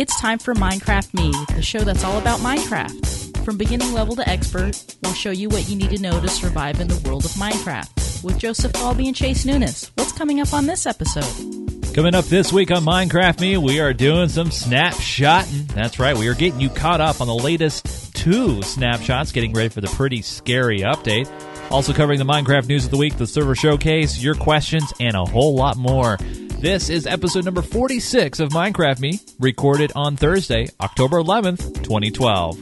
[0.00, 3.44] It's time for Minecraft Me, the show that's all about Minecraft.
[3.44, 6.80] From beginning level to expert, we'll show you what you need to know to survive
[6.80, 8.24] in the world of Minecraft.
[8.24, 11.92] With Joseph Falby and Chase Nunes, what's coming up on this episode?
[11.92, 15.70] Coming up this week on Minecraft Me, we are doing some snapshotting.
[15.74, 19.68] That's right, we are getting you caught up on the latest two snapshots, getting ready
[19.68, 21.30] for the pretty scary update.
[21.70, 25.26] Also covering the Minecraft news of the week, the server showcase, your questions, and a
[25.26, 26.16] whole lot more.
[26.60, 32.58] This is episode number 46 of Minecraft Me, recorded on Thursday, October 11th, 2012.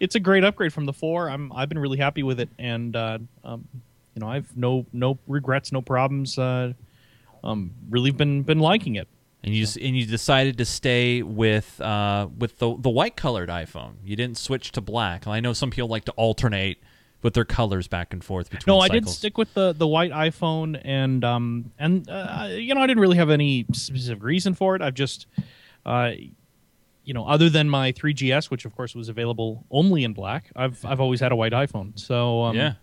[0.00, 1.30] it's a great upgrade from the four.
[1.30, 3.66] I'm I've been really happy with it, and uh, um,
[4.14, 6.38] you know I've no no regrets, no problems.
[6.38, 6.72] Uh,
[7.42, 9.08] um, really been been liking it.
[9.42, 13.94] And you and you decided to stay with uh, with the the white colored iPhone.
[14.02, 15.26] You didn't switch to black.
[15.26, 16.78] I know some people like to alternate
[17.24, 18.72] with their colors back and forth between.
[18.72, 18.96] No, cycles.
[18.96, 22.86] I did stick with the the white iPhone, and um and uh, you know I
[22.86, 24.82] didn't really have any specific reason for it.
[24.82, 25.26] I've just,
[25.84, 26.12] uh,
[27.02, 30.82] you know, other than my 3GS, which of course was available only in black, I've
[30.84, 31.98] I've always had a white iPhone.
[31.98, 32.74] So um, yeah,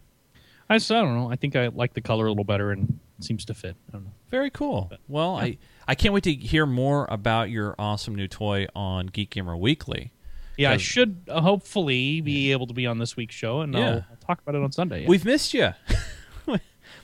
[0.71, 1.31] I just, I don't know.
[1.31, 3.75] I think I like the color a little better and it seems to fit.
[3.89, 4.11] I don't know.
[4.29, 4.91] very cool.
[5.07, 9.29] Well, I I can't wait to hear more about your awesome new toy on Geek
[9.31, 10.11] Gamer Weekly.
[10.57, 13.79] Yeah, I should uh, hopefully be able to be on this week's show, and Yeah.
[13.79, 15.03] I'll, I'll talk about it on Sunday.
[15.03, 15.07] yeah.
[15.07, 15.69] We've missed you.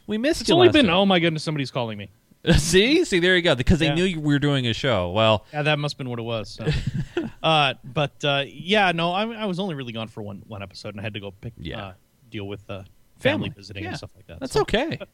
[0.07, 0.55] we missed it's you.
[0.55, 0.93] only been week.
[0.93, 2.09] oh my goodness, somebody's calling me.
[2.57, 3.55] see, see, there you go.
[3.55, 3.95] Because they Yeah.
[3.95, 5.11] knew we were doing a show.
[5.11, 6.49] Well, Yeah, that must have been what it was.
[6.49, 6.67] So.
[7.43, 10.89] uh, but uh, yeah, no, I, I was only really gone for one one episode,
[10.89, 11.81] and I had to go pick Yeah.
[11.87, 11.93] uh,
[12.29, 12.83] deal with uh,
[13.19, 13.49] Family.
[13.49, 13.89] family, visiting Yeah.
[13.89, 14.39] and stuff like that.
[14.39, 14.99] that's So- okay.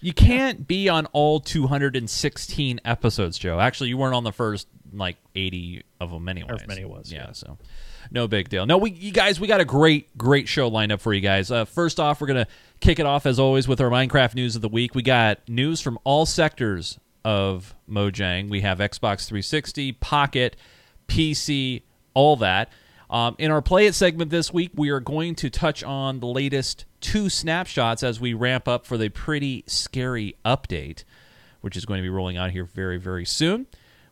[0.00, 3.58] You can't be on all 216 episodes, Joe.
[3.58, 6.48] Actually, you weren't on the first like 80 of them anyway.
[6.48, 7.32] However many it was, Yeah, yeah.
[7.32, 7.58] so
[8.10, 8.66] no big deal.
[8.66, 11.50] No, we you guys, we got a great, great show lined up for you guys.
[11.50, 12.46] Uh, first off, we're gonna
[12.80, 14.94] kick it off as always with our Minecraft news of the week.
[14.94, 18.50] We got news from all sectors of Mojang.
[18.50, 20.56] We have Xbox 360, Pocket,
[21.08, 21.82] PC,
[22.12, 22.70] all that.
[23.10, 26.26] Um, in our Play It segment this week, we are going to touch on the
[26.26, 31.04] latest two snapshots as we ramp up for the pretty scary update,
[31.60, 33.66] which is going to be rolling out here very, very soon.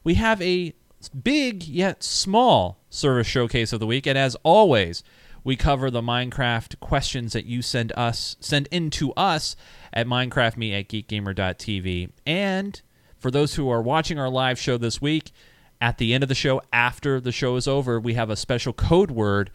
[0.05, 0.75] We have a
[1.23, 5.03] big yet small server showcase of the week, and as always,
[5.43, 9.57] we cover the Minecraft questions that you send us send in to us
[9.95, 12.11] at minecraftme at geekgamer.tv.
[12.27, 12.81] And
[13.17, 15.33] for those who are watching our live show this week,
[15.81, 18.75] at the end of the show, after the show is over, we have a special
[18.75, 19.51] code word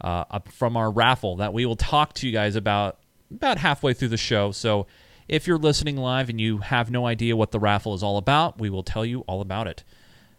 [0.00, 2.98] uh, from our raffle that we will talk to you guys about
[3.30, 4.50] about halfway through the show.
[4.50, 4.86] So
[5.28, 8.58] if you're listening live and you have no idea what the raffle is all about,
[8.58, 9.84] we will tell you all about it.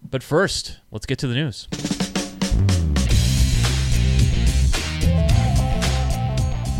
[0.04, 1.68] But first, let's get to the news.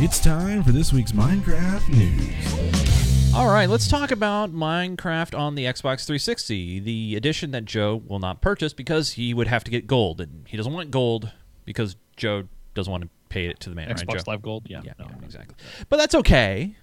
[0.04, 3.34] It's time for this week's Minecraft news.
[3.34, 8.20] All right, let's talk about Minecraft on the Xbox 360, the edition that Joe will
[8.20, 11.32] not purchase because he would have to get gold, and he doesn't want gold
[11.64, 13.90] because Joe doesn't want to pay it to the man.
[13.90, 14.24] right, Xbox Joe?
[14.28, 14.68] Live Gold.
[14.68, 15.56] Yeah, Yeah, no, yeah, exactly.
[15.90, 16.76] But that's okay.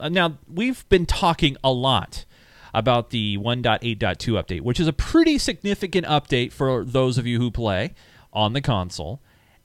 [0.00, 2.24] Uh, now, we've been talking a lot
[2.72, 7.50] about the 1.8.2 update, which is a pretty significant update for those of you who
[7.50, 7.94] play
[8.32, 9.20] on the console.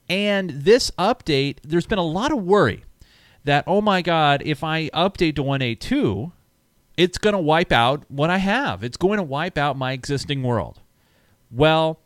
[0.10, 2.84] And this update, there's been a lot of worry
[3.44, 6.32] that, oh my God, if I update to 1.8.2,
[6.98, 8.84] it's going to wipe out what I have.
[8.84, 10.80] It's going to wipe out my existing world.
[11.50, 12.00] Well,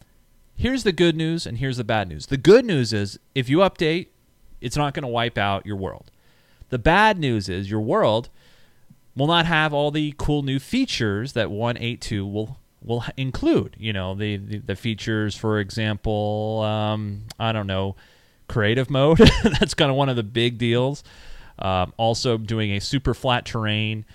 [0.55, 2.27] here's the good news and here's the bad news.
[2.27, 4.07] The good news is if you update,
[4.61, 6.11] it's not going to wipe out your world.
[6.69, 8.29] The bad news is your world
[9.15, 14.13] will not have all the cool new features that 182 will will include, you know,
[14.13, 17.95] the, the, the features, for example, um, I don't know,
[18.47, 19.17] creative mode.
[19.43, 21.03] That's kind of one of the big deals.
[21.57, 24.05] Um, also, doing a super flat terrain,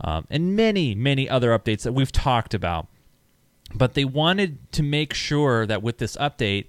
[0.00, 2.86] um, and many, many other updates that we've talked about.
[3.74, 6.66] But they wanted to make sure that with this update,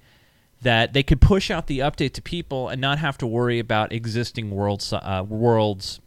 [0.61, 3.91] that they could push out the update to people and not have to worry about
[3.91, 5.99] existing worlds, uh, worlds,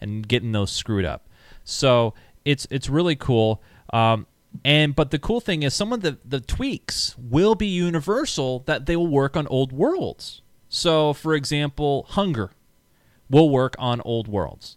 [0.00, 1.28] and getting those screwed up.
[1.64, 3.62] So it's it's really cool.
[3.92, 4.26] Um,
[4.64, 8.86] and but the cool thing is some of the the tweaks will be universal that
[8.86, 10.42] they will work on old worlds.
[10.68, 12.50] So for example, hunger
[13.30, 14.76] will work on old worlds.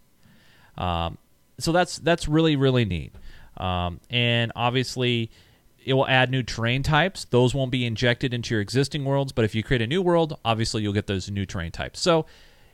[0.78, 1.18] Um,
[1.60, 3.14] so that's that's really really neat.
[3.58, 5.32] Um, and obviously,
[5.86, 7.26] it will add new terrain types.
[7.26, 10.38] Those won't be injected into your existing worlds, but if you create a new world,
[10.44, 12.00] obviously you'll get those new terrain types.
[12.00, 12.26] So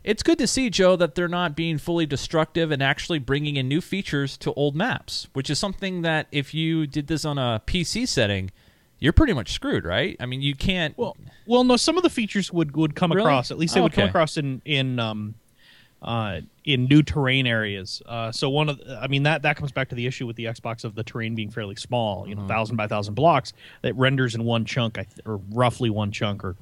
[0.03, 3.67] it's good to see, Joe, that they're not being fully destructive and actually bringing in
[3.67, 7.61] new features to old maps, which is something that if you did this on a
[7.67, 8.49] PC setting,
[8.99, 10.15] you're pretty much screwed, right?
[10.19, 10.97] I mean, you can't.
[10.97, 11.17] Well,
[11.47, 11.75] well, no.
[11.75, 13.25] Some of the features would would come Really?
[13.25, 13.51] across.
[13.51, 15.33] At least they Oh, would come across in in um,
[16.01, 18.01] uh, in new terrain areas.
[18.07, 20.35] Uh, so one of, the, I mean, that that comes back to the issue with
[20.35, 22.21] the Xbox of the terrain being fairly small.
[22.21, 22.29] Mm-hmm.
[22.29, 25.89] You know, thousand by thousand blocks that renders in one chunk, I th- or roughly
[25.89, 26.55] one chunk, or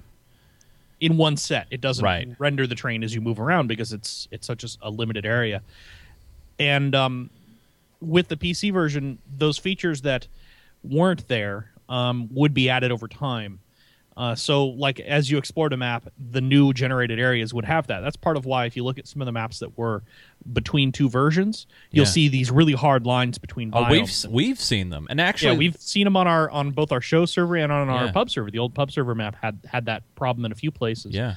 [0.99, 1.67] in one set.
[1.71, 2.27] It doesn't Right.
[2.39, 5.61] render the terrain as you move around because it's it's such a, a limited area.
[6.59, 7.29] And um,
[8.01, 10.27] with the PC version, those features that
[10.83, 13.59] weren't there um, would be added over time.
[14.19, 18.01] Uh, so, like as you explored a map, the new generated areas would have that.
[18.01, 20.03] That's part of why, if you look at some of the maps that were
[20.51, 22.11] between two versions, you'll Yeah.
[22.11, 23.71] see these really hard lines between.
[23.73, 24.25] Oh, we've biomes.
[24.29, 27.25] we've seen them, and actually, yeah, we've seen them on our on both our show
[27.25, 28.11] server and on our Yeah.
[28.11, 28.51] pub server.
[28.51, 31.13] The old pub server map had had that problem in a few places.
[31.15, 31.35] yeah.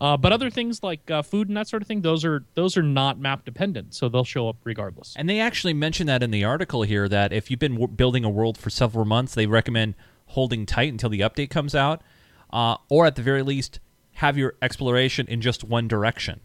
[0.00, 2.76] Uh, but other things like uh, food and that sort of thing, those are those
[2.76, 5.14] are not map dependent, so they'll show up regardless.
[5.16, 8.22] And they actually mentioned that in the article here that if you've been w- building
[8.24, 9.94] a world for several months, they recommend
[10.32, 12.02] holding tight until the update comes out,
[12.50, 13.80] uh, or at the very least,
[14.14, 16.40] have your exploration in just one direction.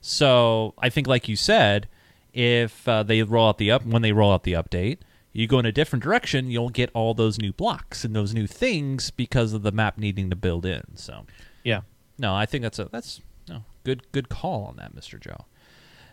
[0.00, 1.88] So I think, like you said,
[2.32, 4.98] if uh, they roll out the up when they roll out the update,
[5.32, 8.46] you go in a different direction, you'll get all those new blocks and those new
[8.46, 10.82] things because of the map needing to build in.
[10.96, 11.26] So
[11.64, 11.82] Yeah.
[12.18, 15.20] no, I think that's a that's no good good call on that, Mr.
[15.20, 15.46] Joe.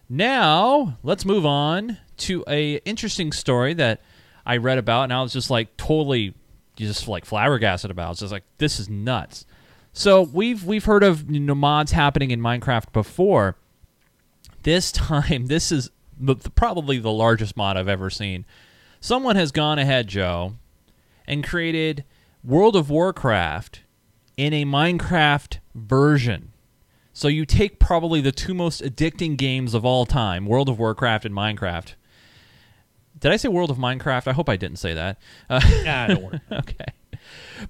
[0.10, 4.02] Now let's move on to a interesting story that
[4.46, 6.36] I read about, and I was just like totally
[6.76, 8.12] just like flabbergasted about.
[8.12, 9.46] It's just like this is nuts.
[9.94, 13.56] So we've we've heard of you know, mods happening in Minecraft before.
[14.64, 15.90] This time, this is
[16.20, 18.46] the, the- probably the largest mod I've ever seen.
[19.00, 20.54] Someone has gone ahead, Joe,
[21.28, 22.04] and created
[22.44, 23.82] World of Warcraft
[24.38, 26.52] in a Minecraft version.
[27.14, 31.26] So you take probably the two most addicting games of all time, World of Warcraft
[31.26, 31.94] and Minecraft.
[33.26, 34.28] Did I say World of Minecraft?
[34.28, 35.18] I hope I didn't say that.
[35.50, 36.42] Uh, Ah, don't worry.
[36.52, 36.86] okay.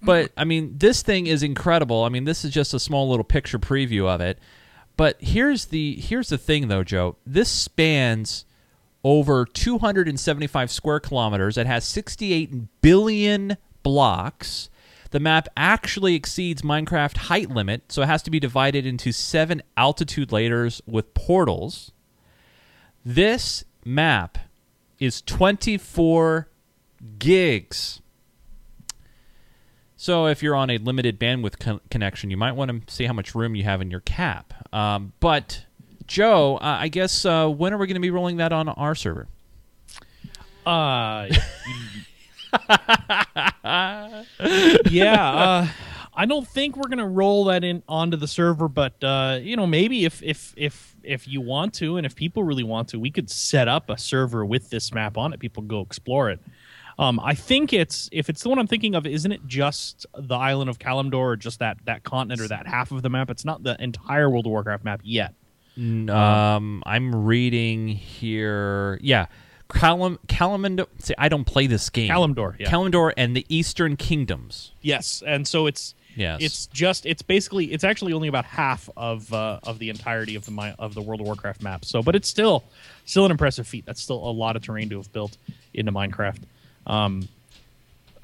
[0.01, 2.03] But I mean, this thing is incredible.
[2.03, 4.37] I mean, this is just a small little picture preview of it.
[4.97, 7.15] But here's the here's the thing though, Joe.
[7.25, 8.43] This spans
[9.01, 11.57] over 275 square kilometers.
[11.57, 14.69] It has 68 billion blocks.
[15.11, 19.61] The map actually exceeds Minecraft height limit, so it has to be divided into seven
[19.77, 21.93] altitude layers with portals.
[23.05, 24.37] This map
[25.00, 26.50] is 24
[27.19, 28.01] gigs.
[29.98, 33.13] So if you're on a limited bandwidth con- connection, you might want to see how
[33.13, 34.53] much room you have in your cap.
[34.74, 35.65] Um, but
[36.05, 38.93] Joe, uh, I guess uh, when are we going to be rolling that on our
[38.93, 39.27] server?
[40.65, 41.27] Uh,
[44.89, 45.31] yeah.
[45.31, 45.67] Uh,
[46.17, 49.67] I don't think we're gonna roll that in onto the server, but uh, you know,
[49.67, 53.12] maybe if if if if you want to, and if people really want to, we
[53.12, 55.39] could set up a server with this map on it.
[55.39, 56.39] People go explore it.
[56.97, 60.35] Um, I think it's if it's the one I'm thinking of, isn't it just the
[60.35, 63.29] island of Kalimdor, or just that that continent or that half of the map?
[63.29, 65.33] It's not the entire World of Warcraft map yet.
[65.77, 68.97] Um, I'm reading here.
[69.01, 69.25] Yeah,
[69.69, 70.88] Calam Kalimdor.
[71.00, 72.09] See, I don't play this game.
[72.09, 72.69] Kalimdor, yeah.
[72.69, 74.71] Kalimdor and the Eastern Kingdoms.
[74.81, 76.41] Yes, and so it's Yes.
[76.41, 80.45] it's just it's basically it's actually only about half of uh, of the entirety of
[80.45, 81.86] the mi- of the World of Warcraft map.
[81.86, 82.63] So, but it's still
[83.05, 83.86] still an impressive feat.
[83.86, 85.38] That's still a lot of terrain to have built
[85.74, 86.39] into Minecraft.
[86.88, 87.27] Um,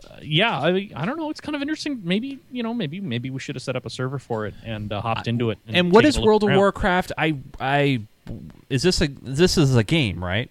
[0.09, 1.29] uh, yeah, I I don't know.
[1.29, 2.01] It's kind of interesting.
[2.03, 4.91] Maybe you know maybe maybe we should have set up a server for it and
[4.91, 5.59] uh, hopped into it.
[5.67, 6.51] And what taken is World of.
[6.51, 7.11] Warcraft?
[7.17, 8.01] I I
[8.69, 10.49] is this a this is a game, right?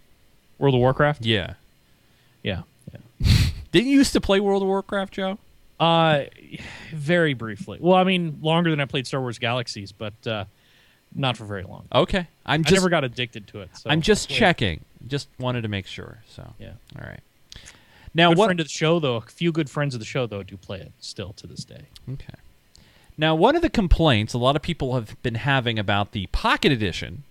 [0.58, 1.24] World of Warcraft?
[1.24, 1.54] Yeah.
[2.42, 2.62] Yeah.
[2.92, 3.36] yeah.
[3.72, 5.38] Didn't you used to play World of Warcraft, Joe?
[5.80, 6.24] Uh,
[6.92, 7.78] very briefly.
[7.80, 10.44] Well, I mean, longer than I played Star Wars Galaxies, but uh,
[11.14, 11.86] not for very long.
[11.92, 12.26] Okay.
[12.44, 13.70] I'm I never got addicted to it.
[13.76, 14.36] So I'm just Yeah.
[14.38, 14.84] checking.
[15.06, 16.18] Just wanted to make sure.
[16.28, 16.72] So Yeah.
[17.00, 17.20] All right.
[18.12, 18.46] Now Good what?
[18.46, 19.16] friend of the show, though.
[19.16, 21.82] A few good friends of the show, though, do play it still to this day.
[22.12, 22.34] Okay.
[23.16, 26.72] Now, one of the complaints a lot of people have been having about the Pocket
[26.72, 27.22] Edition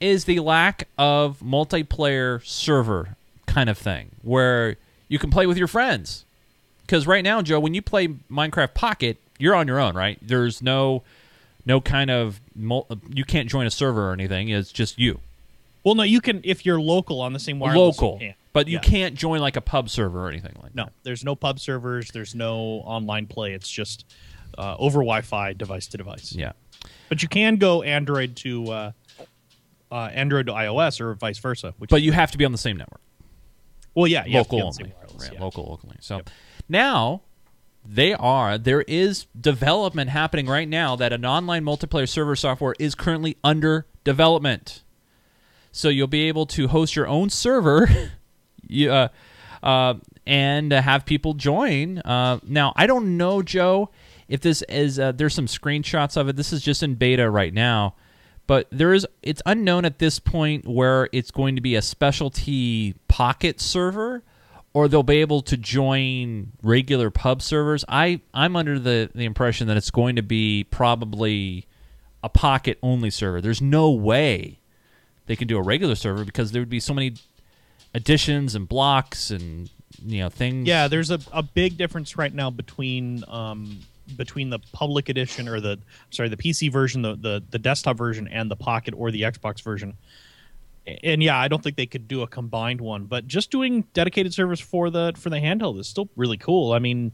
[0.00, 4.76] is the lack of multiplayer server kind of thing where
[5.08, 6.24] you can play with your friends.
[6.86, 10.18] Because right now, Joe, when you play Minecraft Pocket, you're on your own, right?
[10.22, 11.02] There's no
[11.64, 12.40] no kind of
[13.12, 14.48] you can't join a server or anything.
[14.50, 15.18] It's just you,
[15.84, 17.76] Well, no, you can if you're local on the same wireless.
[18.00, 18.20] local,
[18.52, 18.80] but you Yeah.
[18.82, 20.90] can't join like a pub server or anything like No, that.
[20.90, 22.10] No, there's no pub servers.
[22.12, 23.52] There's no online play.
[23.52, 24.04] It's just
[24.56, 26.32] uh, over Wi-Fi, device to device.
[26.32, 26.52] Yeah.
[27.08, 28.92] But you can go Android to uh,
[29.90, 31.74] uh, Android to iOS or vice versa.
[31.78, 33.00] Which But you have to be on the same network.
[33.94, 34.94] well, yeah, you have to local be on the only.
[35.08, 35.40] wireless, yeah.
[35.42, 35.96] Local locally.
[36.00, 36.22] So
[36.68, 37.22] now
[37.84, 42.94] they are there is development happening right now that an online multiplayer server software is
[42.94, 44.82] currently under development.
[45.70, 47.88] So you'll be able to host your own server,
[48.66, 49.08] you, uh,
[49.62, 49.94] uh,
[50.26, 51.98] and have people join.
[51.98, 53.90] Uh, now I don't know, Joe,
[54.26, 56.36] if this is uh, there's some screenshots of it.
[56.36, 57.94] This is just in beta right now
[58.46, 62.94] but there is it's unknown at this point where it's going to be a specialty
[63.08, 64.22] pocket server
[64.76, 67.82] or they'll be able to join regular pub servers.
[67.88, 71.66] I i'm under the the impression that it's going to be probably
[72.22, 73.40] a pocket only server.
[73.40, 74.58] There's no way
[75.24, 77.14] they can do a regular server because there would be so many
[77.94, 79.70] additions and blocks and
[80.04, 80.68] you know things.
[80.68, 83.80] Yeah, there's a, a big difference right now between um,
[84.14, 85.78] between the public edition or the
[86.10, 89.62] sorry the PC version, the, the the desktop version, and the Pocket or the Xbox
[89.62, 89.96] version.
[91.02, 94.32] And yeah, I don't think they could do a combined one, but just doing dedicated
[94.32, 96.72] servers for the for the handheld is still really cool.
[96.72, 97.12] I mean,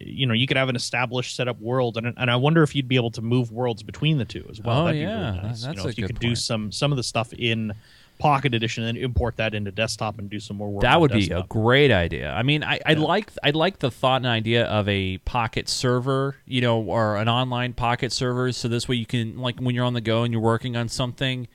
[0.00, 2.88] you know, you could have an established setup world, and and I wonder if you'd
[2.88, 4.82] be able to move worlds between the two as well.
[4.82, 5.62] Oh, That'd be yeah, really nice.
[5.62, 7.72] that's you know, a if you could do some some of the stuff in
[8.18, 10.82] Pocket Edition and import that into desktop and do some more work.
[10.82, 12.30] That would be a great idea.
[12.32, 12.98] I mean, I, I Yeah.
[12.98, 17.28] like I like the thought and idea of a pocket server, you know, or an
[17.30, 18.52] online pocket server.
[18.52, 20.88] So this way you can like when you're on the go and you're working on
[20.88, 21.48] something,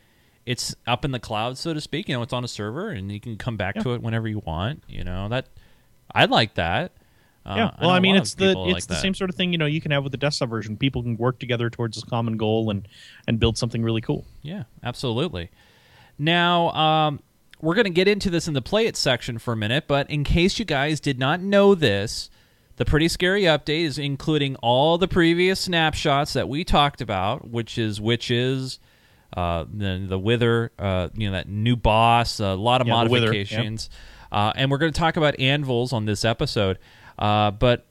[0.45, 2.07] it's up in the cloud, so to speak.
[2.09, 3.83] You know, it's on a server and you can come back Yeah.
[3.83, 4.83] to it whenever you want.
[4.87, 5.47] You know that
[6.13, 6.91] I like that.
[7.45, 9.01] Uh, yeah, well, I, I a mean, it's the it's like the that.
[9.01, 10.77] same sort of thing you know you can have with the desktop version.
[10.77, 12.87] People can work together towards this common goal and
[13.27, 14.25] and build something really cool.
[14.41, 15.51] Yeah, absolutely.
[16.17, 17.19] Now, um,
[17.61, 20.09] we're going to get into this in the play it section for a minute, but
[20.09, 22.29] in case you guys did not know this,
[22.77, 27.77] the Pretty Scary Update is including all the previous snapshots that we talked about, which
[27.77, 28.79] is Witches,
[29.33, 33.27] uh, the, the Wither, uh, you know, that new boss, a lot of Yeah, Wither,
[33.27, 33.89] modifications.
[34.31, 36.77] Uh, and we're going to talk about anvils on this episode.
[37.17, 37.85] Uh, but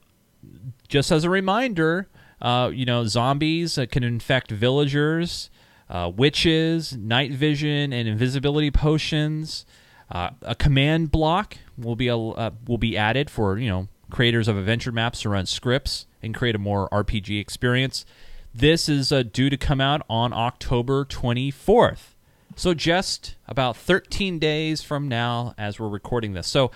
[0.88, 2.08] just as a reminder,
[2.40, 5.50] uh, you know, zombies uh, can infect villagers,
[5.88, 9.64] uh, witches, night vision, and invisibility potions.
[10.10, 14.48] Uh, a command block will be a, uh, will be added for you know creators
[14.48, 18.04] of adventure maps to run scripts and create a more RPG experience.
[18.54, 22.14] This is uh, due to come out on October 24th.
[22.54, 26.46] So just about 13 days from now as we're recording this.
[26.46, 26.70] So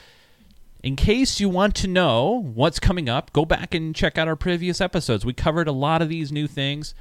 [0.83, 4.35] in case you want to know what's coming up, go back and check out our
[4.35, 5.25] previous episodes.
[5.25, 6.95] We covered a lot of these new things,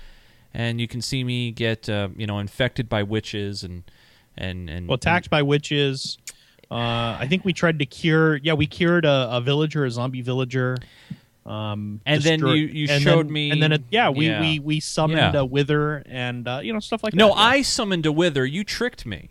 [0.53, 3.83] and you can see me get uh, you know infected by witches and
[4.37, 6.19] and and Well, attacked by witches.
[6.69, 8.35] Uh, I think we tried to cure.
[8.37, 10.77] Yeah, we cured a, a villager, a zombie villager.
[11.47, 14.41] Um, And then you- you and showed then- me- and then it, yeah, we yeah.
[14.41, 15.39] we we summoned Yeah.
[15.41, 17.35] a wither and uh, you know stuff like No, that.
[17.35, 18.45] No, I summoned a wither.
[18.45, 19.29] You tricked me.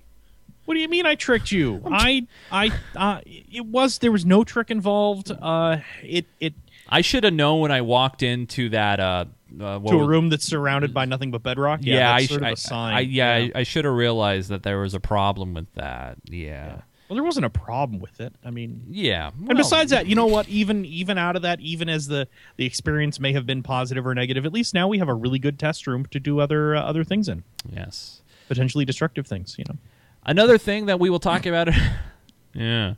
[0.65, 1.83] What do you mean I tricked you?
[1.87, 5.31] I I uh, it was there was no trick involved.
[5.31, 6.55] Uh, it it
[6.89, 9.27] I should have known when I walked into that uh,
[9.61, 11.81] uh what to a was- room that's surrounded by nothing but bedrock.
[11.83, 12.93] Yeah, Yeah, I, sort of I.
[12.95, 16.17] I, yeah, I, I should have realized that there was a problem with that.
[16.25, 18.35] Yeah, Well, there wasn't a problem with it.
[18.45, 19.31] I mean, yeah.
[19.49, 20.49] and besides that, you know what?
[20.49, 24.15] Even even out of that, even as the the experience may have been positive or
[24.15, 26.83] negative, at least now we have a really good test room to do other uh,
[26.83, 28.23] other things in, yes.
[28.49, 29.55] potentially destructive things.
[29.57, 29.77] You know.
[30.25, 31.69] Another thing that we will talk about.
[32.55, 32.95] yeah.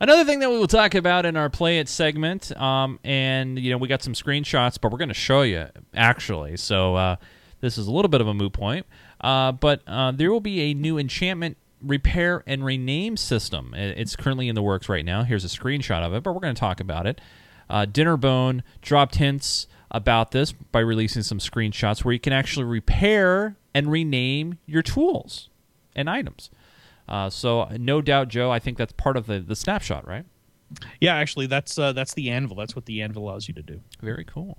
[0.00, 3.70] Another thing that we will talk about in our play it segment, um, and you
[3.70, 6.56] know we got some screenshots, but we're going to show you actually.
[6.56, 7.16] So uh,
[7.60, 8.86] this is a little bit of a moot point,
[9.20, 13.74] uh, but uh, there will be a new enchantment repair and rename system.
[13.74, 15.24] It's currently in the works right now.
[15.24, 17.20] Here's a screenshot of it, but we're going to talk about it.
[17.68, 23.56] Uh, Dinnerbone dropped hints about this by releasing some screenshots where you can actually repair
[23.74, 25.48] and rename your tools
[25.94, 26.50] and items.
[27.08, 30.24] Uh, so no doubt, Joe, I think that's part of the, the snapshot, right?
[31.00, 32.56] Yeah, actually, that's uh, that's the anvil.
[32.56, 33.80] That's what the anvil allows you to do.
[34.00, 34.58] Very cool.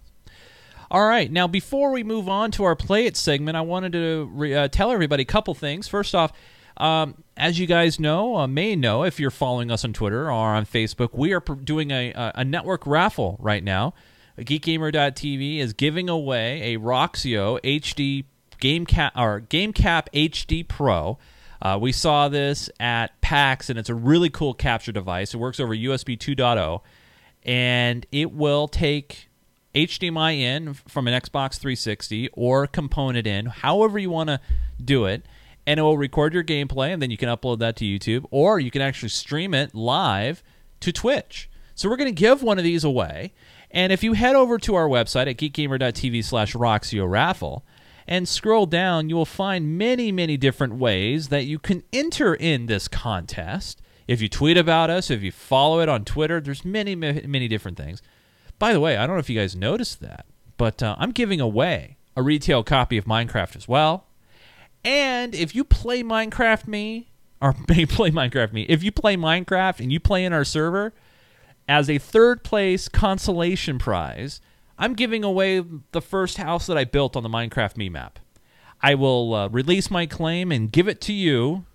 [0.89, 4.29] All right, now before we move on to our play it segment, I wanted to
[4.31, 5.89] re- uh, tell everybody a couple things.
[5.89, 6.31] First off,
[6.77, 10.53] Um, as you guys know, uh, may know if you're following us on Twitter or
[10.53, 13.93] on Facebook, we are doing a, a, a network raffle right now.
[14.38, 18.25] GeekGamer.tv is giving away a Roxio HD
[18.60, 21.17] Game Cap or Game Cap HD Pro.
[21.60, 25.34] Uh, we saw this at PAX, and it's a really cool capture device.
[25.34, 26.81] It works over USB 2.0,
[27.43, 29.29] and it will take
[29.74, 34.39] HDMI in from an Xbox 360 or component in, however you want to
[34.84, 35.25] do it,
[35.67, 38.57] and it will record your gameplay, and then you can upload that to YouTube, or
[38.57, 40.41] you can actually stream it live
[40.79, 41.50] to Twitch.
[41.75, 43.33] So we're going to give one of these away,
[43.69, 47.65] and if you head over to our website at geekgamer.tv slash Raffle
[48.07, 52.67] and scroll down, you will find many, many different ways that you can enter in
[52.67, 53.81] this contest.
[54.07, 57.50] If you tweet about us, if you follow it on Twitter, there's many, many, many
[57.50, 58.01] different things.
[58.57, 61.41] By the way, I don't know if you guys noticed that, but uh, I'm giving
[61.41, 64.07] away a retail copy of Minecraft as well.
[64.88, 67.10] And if you play Minecraft Me,
[67.41, 70.94] or play Minecraft Me, if you play Minecraft and you play in our server,
[71.67, 74.39] as a third place consolation prize,
[74.77, 78.20] I'm giving away the first house that I built on the Minecraft Me map.
[78.82, 81.65] I will uh, release my claim and give it to you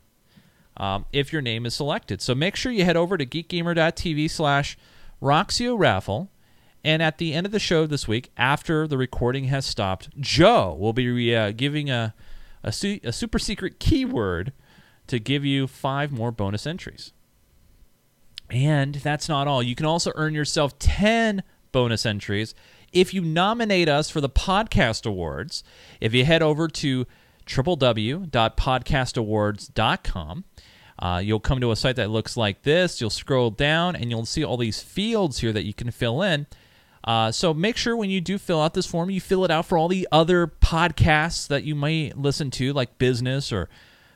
[0.78, 2.22] um, if your name is selected.
[2.22, 4.78] So make sure you head over to geekgamer.tv slash
[5.20, 6.30] Raffle.
[6.82, 10.74] And at the end of the show this week, after the recording has stopped, Joe
[10.80, 12.14] will be uh, giving a,
[12.62, 14.52] a, su- a super secret keyword
[15.06, 17.12] to give you five more bonus entries.
[18.50, 19.62] And that's not all.
[19.62, 21.42] You can also earn yourself 10
[21.72, 22.54] bonus entries
[22.92, 25.64] if you nominate us for the podcast awards.
[26.00, 27.06] If you head over to
[27.46, 30.44] www.podcastawards.com,
[30.98, 33.00] uh, you'll come to a site that looks like this.
[33.00, 36.46] You'll scroll down and you'll see all these fields here that you can fill in.
[37.04, 39.66] Uh, so make sure when you do fill out this form, you fill it out
[39.66, 43.68] for all the other podcasts that you might listen to, like business or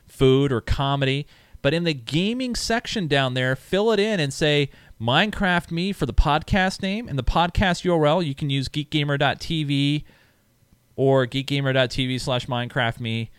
[0.05, 1.27] food or comedy.
[1.61, 4.69] But in the gaming section down there, fill it in and say
[5.01, 8.25] Minecraft Me for the podcast name and the podcast URL.
[8.25, 10.03] You can use geekgamer.tv
[10.95, 13.31] or geekgamer.tv slash Minecraft Me.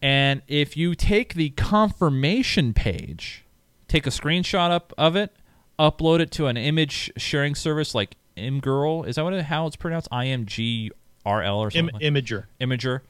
[0.00, 3.44] And if you take the confirmation page,
[3.88, 5.34] take a screenshot up of it,
[5.78, 9.06] upload it to an image sharing service like Imgirl.
[9.06, 10.08] Is that what it, how it's pronounced?
[10.10, 10.90] I M G
[11.24, 12.14] R L or Im- something.
[12.14, 12.44] Imgur.
[12.60, 13.00] Imgur.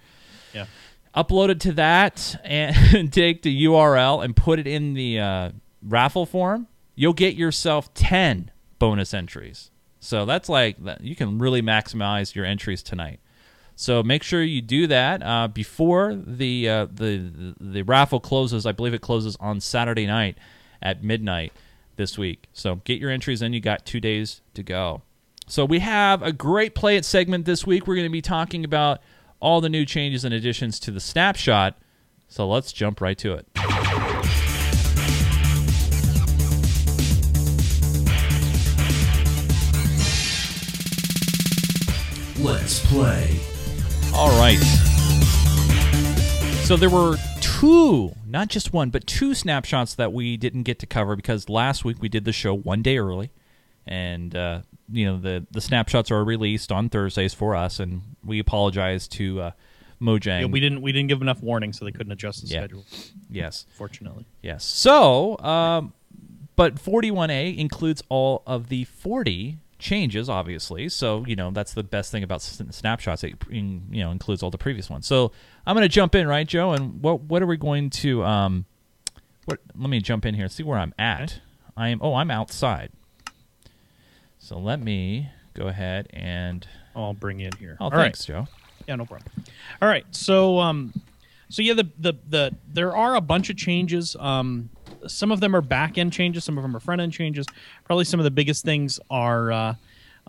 [0.52, 0.66] Yeah.
[1.14, 5.50] Upload it to that and take the URL and put it in the uh,
[5.82, 6.68] raffle form.
[6.94, 9.70] You'll get yourself ten bonus entries.
[10.00, 13.20] So that's like you can really maximize your entries tonight.
[13.76, 18.66] So make sure you do that uh, before the, uh, the the the raffle closes.
[18.66, 20.36] I believe it closes on Saturday night
[20.82, 21.52] at midnight
[21.96, 22.48] this week.
[22.52, 23.52] So get your entries in.
[23.52, 25.02] You got two days to go.
[25.48, 27.86] So we have a great play it segment this week.
[27.86, 29.00] We're going to be talking about
[29.40, 31.76] all the new changes and additions to the snapshot.
[32.28, 33.46] So let's jump right to it.
[42.38, 43.38] Let's play.
[44.14, 44.58] All right.
[46.64, 50.86] So there were two, not just one, but two snapshots that we didn't get to
[50.86, 53.30] cover because last week we did the show one day early,
[53.86, 58.38] and uh, you know the the snapshots are released on Thursdays for us, and we
[58.38, 59.50] apologize to uh,
[60.00, 60.40] Mojang.
[60.40, 62.60] Yeah, we didn't we didn't give enough warning, so they couldn't adjust the Yeah.
[62.60, 62.84] schedule.
[63.30, 64.64] yes, Fortunately, yes.
[64.64, 65.92] So, um,
[66.56, 70.88] but 41A includes all of the 40 changes, obviously.
[70.88, 73.24] So you know that's the best thing about snapshots.
[73.24, 75.06] It you know includes all the previous ones.
[75.06, 75.32] So
[75.66, 76.72] I'm going to jump in, right, Joe?
[76.72, 78.64] And what what are we going to um,
[79.44, 79.60] what?
[79.76, 80.48] Let me jump in here.
[80.48, 81.22] See where I'm at.
[81.22, 81.32] Okay.
[81.76, 82.00] I am.
[82.02, 82.90] Oh, I'm outside.
[84.42, 86.66] So let me go ahead and.
[86.96, 87.76] I'll bring in here.
[87.80, 88.06] Oh, All right.
[88.06, 88.48] thanks, Joe.
[88.88, 89.30] Yeah, no problem.
[89.80, 90.04] All right.
[90.10, 90.92] So um
[91.48, 94.16] so yeah, the the the there are a bunch of changes.
[94.18, 94.68] Um
[95.06, 97.46] some of them are back end changes, some of them are front end changes.
[97.84, 99.74] Probably some of the biggest things are uh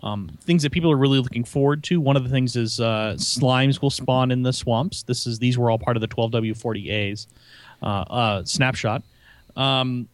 [0.02, 2.00] um, things that people are really looking forward to.
[2.00, 5.04] One of the things is uh, slimes will spawn in the swamps.
[5.04, 7.28] This is these were all part of the 12W40As
[7.80, 9.02] uh, uh, snapshot.
[9.54, 10.08] Um,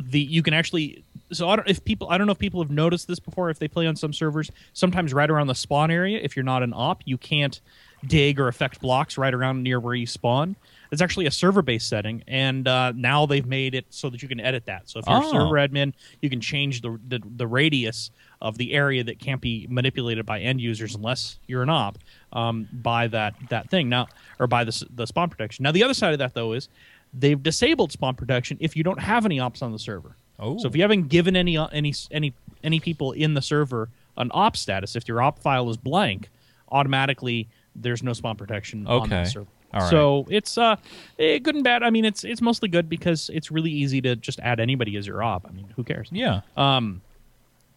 [0.00, 2.70] the you can actually so I don't if people I don't know if people have
[2.70, 6.18] noticed this before if they play on some servers sometimes right around the spawn area
[6.22, 7.60] if you're not an op you can't
[8.06, 10.54] dig or affect blocks right around near where you spawn.
[10.92, 14.28] It's actually a server based setting and uh, now they've made it so that you
[14.28, 14.88] can edit that.
[14.88, 15.28] So if you're Oh.
[15.28, 18.10] a server admin you can change the, the the radius
[18.40, 21.98] of the area that can't be manipulated by end users unless you're an op
[22.32, 23.88] um, by that that thing.
[23.88, 24.06] Now
[24.38, 25.64] or by the the spawn protection.
[25.64, 26.68] Now the other side of that though is
[27.12, 30.56] they've disabled spawn protection if you don't have any ops on the server Oh.
[30.58, 34.30] so if you haven't given any uh, any any any people in the server an
[34.34, 36.28] op status, if your op file is blank,
[36.70, 39.10] automatically there's no spawn protection on Okay.
[39.10, 39.46] that server.
[39.74, 39.90] All right.
[39.90, 40.76] So it's uh
[41.18, 41.82] eh, good and bad.
[41.82, 45.06] I mean, it's it's mostly good because it's really easy to just add anybody as
[45.06, 45.46] your op.
[45.48, 46.08] I mean, who cares?
[46.10, 46.40] Yeah.
[46.56, 47.02] Um,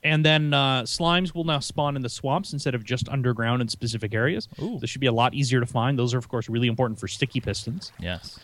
[0.03, 3.67] and then uh, slimes will now spawn in the swamps instead of just underground in
[3.67, 4.47] specific areas.
[4.59, 4.79] Ooh.
[4.79, 5.99] This should be a lot easier to find.
[5.99, 7.91] Those are, of course, really important for sticky pistons.
[7.99, 8.39] yes.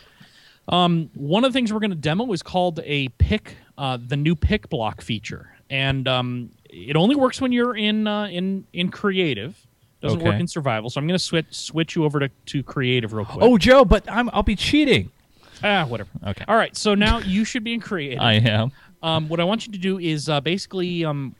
[0.68, 4.16] Um, one of the things we're going to demo is called a pick, uh, the
[4.16, 8.90] new pick block feature, and um, it only works when you're in uh, in in
[8.90, 9.56] creative.
[10.00, 10.90] Doesn't work in survival.
[10.90, 13.42] So I'm going to switch switch you over to, to creative real quick.
[13.42, 15.10] Oh, Joe, but I'm I'll be cheating.
[15.64, 16.10] ah, whatever.
[16.24, 16.44] Okay.
[16.46, 16.76] All right.
[16.76, 18.20] So now you should be in creative.
[18.20, 18.70] I am.
[19.02, 21.34] um, what I want you to do is uh, basically um,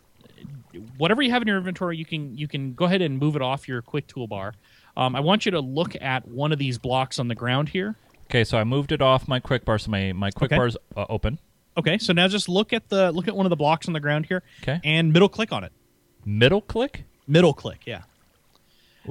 [0.96, 3.42] whatever you have in your inventory, you can you can go ahead and move it
[3.42, 4.54] off your quick toolbar.
[4.96, 7.94] Um, I want you to look at one of these blocks on the ground here.
[8.30, 10.56] Okay, so I moved it off my quick bar, so my my quick Okay.
[10.58, 11.38] bar's uh, open.
[11.76, 14.00] Okay, so now just look at the look at one of the blocks on the
[14.00, 14.42] ground here.
[14.62, 14.80] Okay.
[14.84, 15.72] and middle click on it.
[16.26, 17.04] Middle click.
[17.26, 18.02] Middle click, yeah.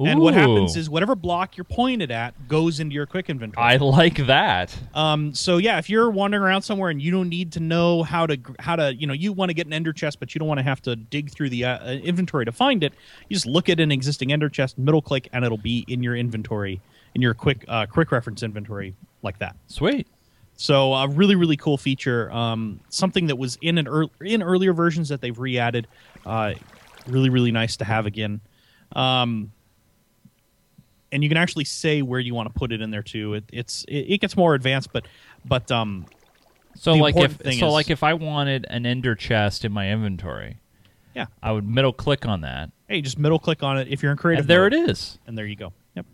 [0.00, 3.66] And what happens is whatever block you're pointed at goes into your quick inventory.
[3.66, 4.76] I like that.
[4.94, 8.24] Um, so yeah, if you're wandering around somewhere and you don't need to know how
[8.24, 10.38] to gr- how to you know you want to get an ender chest, but you
[10.38, 12.92] don't want to have to dig through the uh, uh, inventory to find it,
[13.28, 16.14] you just look at an existing ender chest, middle click, and it'll be in your
[16.14, 16.80] inventory
[17.16, 19.56] in your quick uh, quick reference inventory like that.
[19.66, 20.06] Sweet.
[20.56, 24.72] So a really really cool feature, um, something that was in an ear in earlier
[24.72, 25.86] versions that they've re-added.
[26.26, 26.54] Uh,
[27.06, 28.40] really really nice to have again.
[28.96, 29.52] Um,
[31.12, 33.34] and you can actually say where you want to put it in there too.
[33.34, 35.06] It, it's it, it gets more advanced, but
[35.44, 36.06] but um,
[36.74, 39.90] So like if thing so is- like if I wanted an ender chest in my
[39.90, 40.58] inventory,
[41.14, 41.26] yeah.
[41.42, 42.70] I would middle click on that.
[42.88, 44.44] Hey, just middle click on it if you're in creative.
[44.44, 45.18] And there mode, it is.
[45.26, 45.72] and there you go.
[45.94, 46.06] Yep,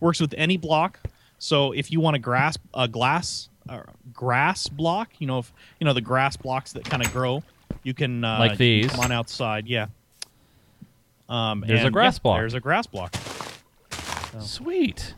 [0.00, 1.00] works with any block.
[1.40, 3.80] So if you want to grass a glass uh,
[4.12, 7.42] grass block, you know if you know the grass blocks that kind of grow,
[7.82, 8.90] you can uh, Like you can these.
[8.92, 9.66] come on outside.
[9.66, 9.86] Yeah.
[11.28, 12.38] Um, There's a grass yeah, block.
[12.40, 13.14] There's a grass block.
[14.40, 15.14] Sweet.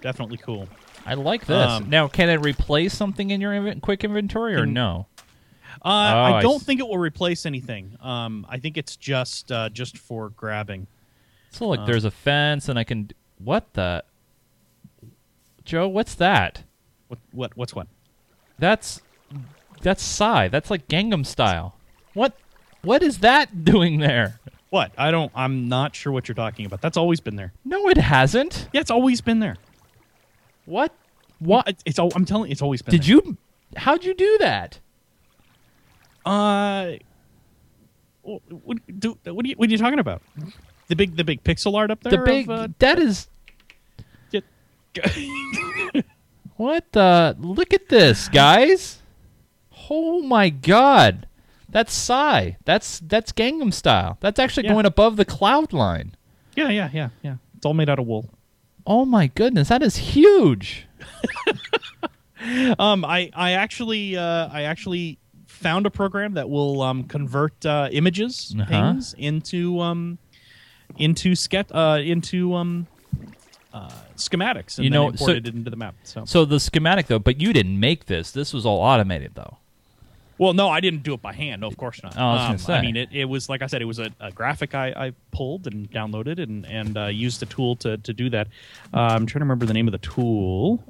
[0.00, 0.68] Definitely cool.
[1.04, 1.68] I like this.
[1.68, 5.06] Um, now, can it replace something in your inven- quick inventory or Can- no?
[5.84, 7.96] Uh, Oh, I don't think it will replace anything.
[8.00, 10.86] Um, I think it's just uh, just for grabbing.
[11.50, 13.10] So look, uh, there's a fence, and I can.
[13.38, 14.02] What the?
[15.66, 16.62] Joe, what's that?
[17.08, 17.88] What what what's what?
[18.58, 19.02] That's
[19.82, 20.48] that's Psy.
[20.48, 21.76] That's like Gangnam style.
[22.14, 22.34] What?
[22.82, 24.40] What is that doing there?
[24.70, 24.92] What?
[24.96, 25.30] I don't.
[25.34, 26.80] I'm not sure what you're talking about.
[26.80, 27.52] That's always been there.
[27.64, 28.68] No, it hasn't.
[28.72, 29.56] Yeah, it's always been there.
[30.66, 30.94] What?
[31.40, 31.68] What?
[31.68, 32.92] It's, it's I'm telling you, it's always been.
[32.92, 33.10] Did there.
[33.10, 33.36] you?
[33.76, 34.78] How'd you do that?
[36.24, 36.92] Uh,
[38.22, 40.22] what, what, do, what, are you, what are you talking about?
[40.88, 42.12] The big the big pixel art up there.
[42.12, 42.48] The big.
[42.48, 43.28] Of, uh, that is.
[46.56, 47.36] What the?
[47.38, 49.02] Look at this, guys.
[49.90, 51.26] Oh my god.
[51.68, 52.52] That's Psy.
[52.64, 54.16] That's that's Gangnam style.
[54.20, 54.72] That's actually Yeah.
[54.72, 56.14] going above the cloud line.
[56.56, 57.36] yeah, yeah, yeah, yeah.
[57.56, 58.30] It's all made out of wool.
[58.86, 60.86] Oh my goodness, that is huge.
[62.78, 67.88] Um, I I actually uh, I actually found a program that will um, convert uh,
[67.90, 68.68] images Uh-huh.
[68.68, 70.18] things into um
[70.96, 72.86] into sketch uh, into um
[73.76, 75.94] uh, schematics and You know, so- imported it into the map.
[76.04, 78.30] So So the schematic though, but you didn't make this.
[78.32, 79.58] This was all automated though.
[80.38, 81.60] well, no, I didn't do it by hand.
[81.62, 82.14] No, of course not.
[82.16, 82.74] Oh, I Um, say.
[82.74, 85.12] I mean, it, it was like I said, it was a, a graphic I, I
[85.30, 88.46] pulled and downloaded and and uh, used the tool to to do that.
[88.94, 90.82] Uh, I'm trying to remember the name of the tool.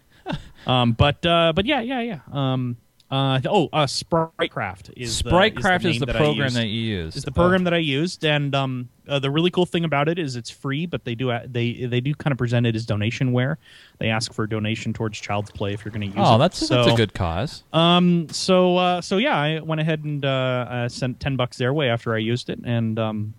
[0.66, 2.20] um, but uh, but yeah, yeah, yeah.
[2.32, 2.76] Um,
[3.10, 7.16] uh, oh, uh, Spritecraft is the- Spritecraft the is the, that program that you use.
[7.16, 10.18] Is the program that I used, and um, uh, the really cool thing about it
[10.18, 13.56] is it's free, but they do they they do kind of present it as donationware.
[13.98, 16.20] They ask for a donation towards Child's Play if you're going to use it.
[16.22, 17.62] oh, that's that's a good cause.
[17.72, 18.28] um.
[18.30, 18.76] So.
[18.76, 19.00] Uh.
[19.00, 22.18] So yeah, I went ahead and uh, uh sent ten bucks their way after I
[22.18, 23.34] used it, and um.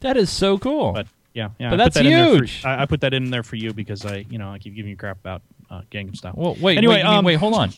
[0.00, 0.92] That is so cool.
[0.92, 1.70] But yeah, yeah.
[1.70, 2.62] But I that's that there for- huge.
[2.66, 4.90] I, I put that in there for you because I, you know, I keep giving
[4.90, 6.34] you crap about uh, Gangnam Style.
[6.36, 7.70] well, wait, Anyway, wait, you mean- um, wait, hold on.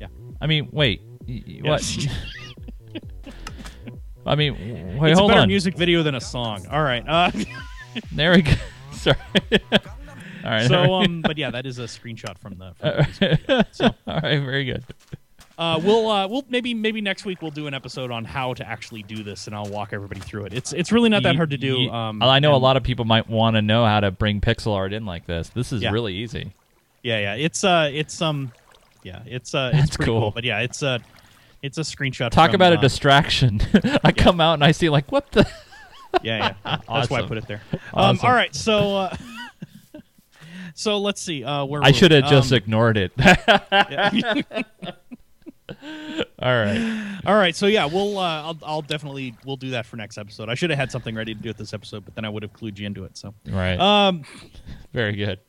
[0.00, 0.08] Yeah.
[0.40, 1.02] I mean, wait.
[1.26, 1.70] y- y- Yeah.
[1.70, 2.06] What?
[4.26, 5.48] I mean, wait, it's hold a better on.
[5.48, 6.66] music video than a song.
[6.70, 7.06] All right.
[7.06, 7.30] Uh,
[8.12, 8.52] There we go.
[8.92, 9.16] Sorry.
[9.72, 9.80] all
[10.44, 10.68] right.
[10.68, 12.74] so, um, but yeah, that is a screenshot from the.
[12.74, 13.66] From the.
[13.72, 14.84] So, all right, very good.
[15.56, 18.68] uh, we'll, uh, we'll maybe maybe next week we'll do an episode on how to
[18.68, 20.52] actually do this, and I'll walk everybody through it.
[20.52, 21.88] It's it's really not that hard to do.
[21.90, 24.42] Um, I know a and- lot of people might want to know how to bring
[24.42, 25.48] pixel art in like this.
[25.48, 25.92] This is Yeah.
[25.92, 26.52] really easy.
[27.02, 27.34] Yeah, yeah.
[27.36, 28.52] It's uh, it's um,
[29.06, 30.20] yeah, it's uh, it's pretty cool.
[30.20, 30.30] cool.
[30.32, 30.98] But yeah, it's uh,
[31.62, 32.30] it's a screenshot.
[32.30, 33.60] Talk from, about a uh, distraction.
[34.04, 35.48] I come out and I see like what the.
[36.22, 36.78] Yeah, yeah.
[36.88, 37.60] That's why I put it there.
[37.72, 37.80] Um,
[38.16, 38.26] Awesome.
[38.26, 39.16] all right, so uh,
[40.74, 41.44] so let's see.
[41.44, 43.12] Uh, where I should have just Um, ignored it.
[46.38, 47.18] All right.
[47.26, 50.48] all right, so yeah, we'll uh, I'll, I'll definitely we'll do that for next episode.
[50.48, 52.42] I should have had something ready to do with this episode, but then I would
[52.42, 53.18] have clued you into it.
[53.18, 53.78] So Right.
[53.78, 54.22] um,
[54.94, 55.40] Very good.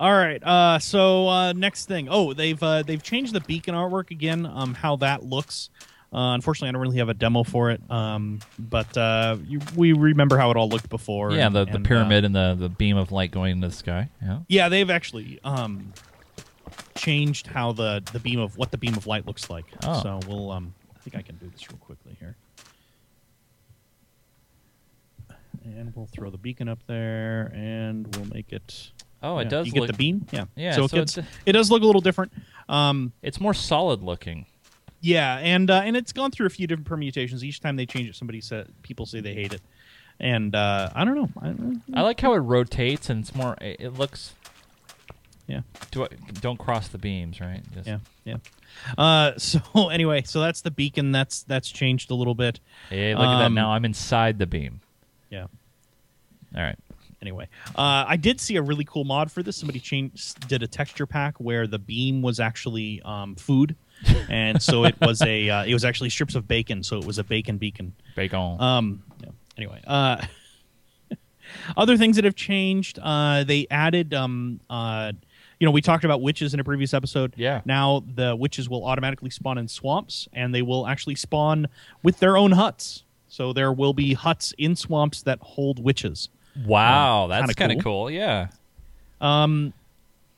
[0.00, 0.42] All right.
[0.42, 2.08] Uh, so uh, next thing.
[2.10, 4.46] Oh, they've uh, they've changed the beacon artwork again.
[4.46, 5.70] Um, how that looks.
[6.12, 7.80] Uh, unfortunately, I don't really have a demo for it.
[7.90, 11.32] Um, but uh, you, we remember how it all looked before.
[11.32, 13.68] Yeah, and- the, the and, uh, pyramid and the, the beam of light going into
[13.68, 14.10] the sky.
[14.20, 14.40] Yeah.
[14.48, 15.94] yeah, they've actually um,
[16.96, 19.64] changed how the the beam of what the beam of light looks like.
[19.84, 20.02] Oh.
[20.02, 20.50] So we'll.
[20.50, 22.36] Um, I think I can do this real quickly here.
[25.64, 28.90] And we'll throw the beacon up there, and we'll make it.
[29.22, 29.86] Oh, it yeah, does You get look.
[29.88, 30.44] the beam, yeah.
[30.56, 31.18] Yeah, So, so it gets.
[31.18, 32.32] it- It does look a little different.
[32.68, 34.46] Um, It's more solid looking.
[35.00, 37.44] yeah, and uh, and it's gone through a few different permutations.
[37.44, 39.60] Each time they change it, somebody said people say they hate it,
[40.20, 41.80] and uh, I don't know.
[41.94, 43.56] I, I like how it rotates and it's more.
[43.60, 44.34] It, it looks.
[45.48, 46.08] yeah, Do I,
[46.40, 47.60] don't cross the beams, right?
[47.74, 48.36] Just, yeah, yeah.
[48.96, 51.12] Uh, so anyway, so that's the beacon.
[51.12, 52.60] That's that's changed a little bit.
[52.90, 53.72] Hey, look at that Um, now.
[53.72, 54.80] I'm inside the beam.
[55.30, 55.46] Yeah.
[56.54, 56.78] All right.
[57.22, 59.56] Anyway, uh, I did see a really cool mod for this.
[59.56, 63.76] Somebody changed did a texture pack where the beam was actually um, food,
[64.28, 66.82] and so it was a uh, it was actually strips of bacon.
[66.82, 67.94] So it was a bacon beacon.
[68.16, 68.60] Bacon.
[68.60, 69.30] Um, yeah.
[69.56, 70.20] Anyway, uh,
[71.76, 72.98] other things that have changed.
[73.00, 74.12] Uh, they added.
[74.12, 75.12] Um, uh,
[75.60, 77.34] you know, we talked about witches in a previous episode.
[77.36, 77.60] Yeah.
[77.64, 81.68] Now the witches will automatically spawn in swamps, and they will actually spawn
[82.02, 83.04] with their own huts.
[83.28, 86.28] So there will be huts in swamps that hold witches.
[86.66, 87.82] Wow, um, that's kinda cool.
[88.06, 88.10] cool.
[88.10, 88.48] Yeah.
[89.20, 89.72] Um,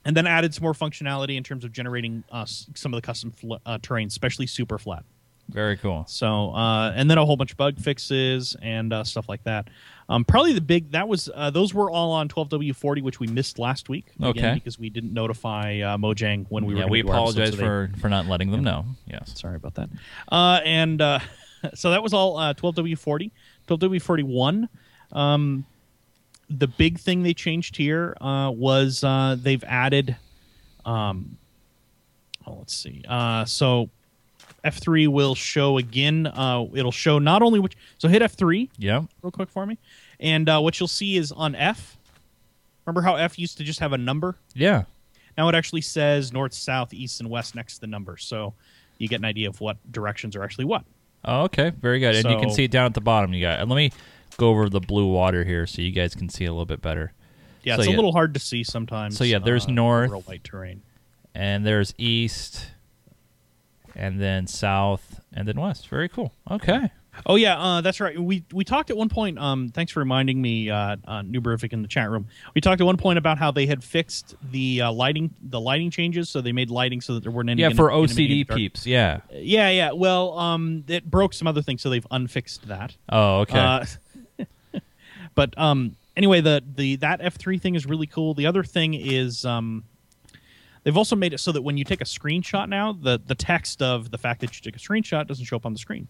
[0.05, 3.31] and then added some more functionality in terms of generating uh, some of the custom
[3.31, 5.03] fl- uh, terrain, especially super flat.
[5.49, 6.05] Very cool.
[6.09, 9.69] So, uh, and then a whole bunch of bug fixes and uh, stuff like that.
[10.09, 13.59] Um, probably the big that was uh, those were all on 12W40, which we missed
[13.59, 14.07] last week.
[14.19, 14.55] again, Okay.
[14.55, 16.81] because we didn't notify uh, Mojang when we were.
[16.81, 18.85] yeah, we episode, apologize they- for, for not letting them know.
[19.07, 19.33] Yes.
[19.39, 19.89] Sorry about that.
[20.31, 21.19] Uh, and uh,
[21.75, 23.31] so that was all uh, 12W40.
[23.69, 24.69] 12W41.
[25.13, 25.65] Um,
[26.51, 30.17] the big thing they changed here uh, was uh, they've added.
[30.85, 31.37] Um,
[32.47, 33.03] oh, let's see.
[33.09, 33.89] Uh, so
[34.65, 36.27] F3 will show again.
[36.27, 37.77] Uh, it'll show not only which.
[37.99, 39.03] So hit F3 Yeah.
[39.23, 39.79] real quick for me.
[40.21, 41.97] And uh, what you'll see is on F.
[42.87, 44.37] Remember how F used to just have a number?
[44.55, 44.85] Yeah.
[45.37, 48.17] Now it actually says north, south, east, and west next to the number.
[48.17, 48.55] So
[48.99, 50.85] you get an idea of what directions are actually what.
[51.25, 51.71] Oh, okay.
[51.71, 52.15] Very good.
[52.17, 53.33] And you can see it down at the bottom.
[53.33, 53.59] You got.
[53.61, 53.91] And let me
[54.37, 57.13] go over the blue water here so you guys can see a little bit better.
[57.63, 57.95] Yeah, So, it's yeah.
[57.95, 59.17] a little hard to see sometimes.
[59.17, 60.13] So, yeah, there's uh, north.
[60.13, 60.83] a white terrain.
[61.35, 62.67] And there's east,
[63.97, 65.89] and then south, and then west.
[65.89, 66.33] Very cool.
[66.51, 66.91] Okay.
[67.27, 68.19] Oh yeah, uh, that's right.
[68.19, 69.39] We we talked at one point.
[69.39, 72.27] Um, thanks for reminding me, uh, uh, Newberific in the chat room.
[72.55, 75.91] We talked at one point about how they had fixed the uh, lighting, the lighting
[75.91, 77.63] changes, so they made lighting so that there weren't any.
[77.63, 78.87] Yeah, for enemy OCD dark- peeps.
[78.87, 79.21] Yeah.
[79.31, 79.93] Yeah, yeah.
[79.93, 82.97] Well, um, it broke some other things, so they've unfixed that.
[83.09, 83.85] Oh, okay.
[85.35, 88.35] But um, anyway, the the that F three thing is really cool.
[88.35, 89.85] The other thing is um,
[90.85, 93.83] they've also made it so that when you take a screenshot now, the the text
[93.83, 96.09] of the fact that you took a screenshot doesn't show up on the screen,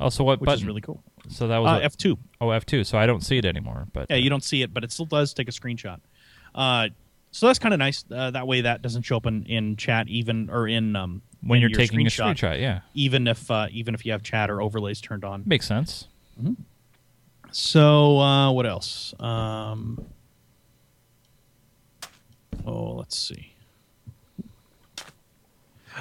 [0.00, 0.62] oh, so what which button?
[0.62, 1.02] is really cool.
[1.28, 2.18] so that was Uh, F two.
[2.40, 2.84] oh F two.
[2.84, 3.86] So I don't see it anymore.
[3.92, 6.00] But Yeah, you don't see it, but it still does take a screenshot.
[6.54, 6.88] Uh,
[7.30, 8.04] so that's kind of nice.
[8.10, 11.60] Uh, that way, that doesn't show up in, in chat, even or in um, when
[11.60, 14.60] you're your taking a screenshot, yeah, even if uh, even if you have chat or
[14.62, 15.42] overlays turned on.
[15.46, 16.08] makes sense.
[17.50, 19.14] So uh, what else?
[19.18, 20.04] Um,
[22.66, 23.54] oh, let's see.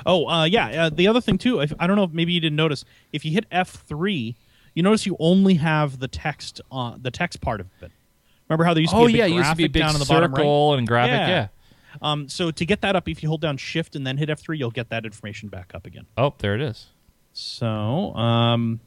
[0.06, 0.84] Oh, uh, yeah.
[0.86, 3.26] Uh, the other thing too, if, I don't know if maybe you didn't notice, if
[3.26, 4.36] you hit F three,
[4.76, 7.92] you notice you only have the text on the text part of it.
[8.48, 9.70] Remember how there used to Oh be a big yeah, it used to be a
[9.70, 10.38] big down in the bottom right?
[10.38, 11.12] circle and graphic.
[11.12, 11.28] Yeah.
[11.28, 11.48] Yeah.
[12.02, 14.40] Um, so to get that up, if you hold down Shift and then hit F
[14.40, 16.06] three, you'll get that information back up again.
[16.16, 16.88] Oh, there it is.
[17.34, 18.80] So, um,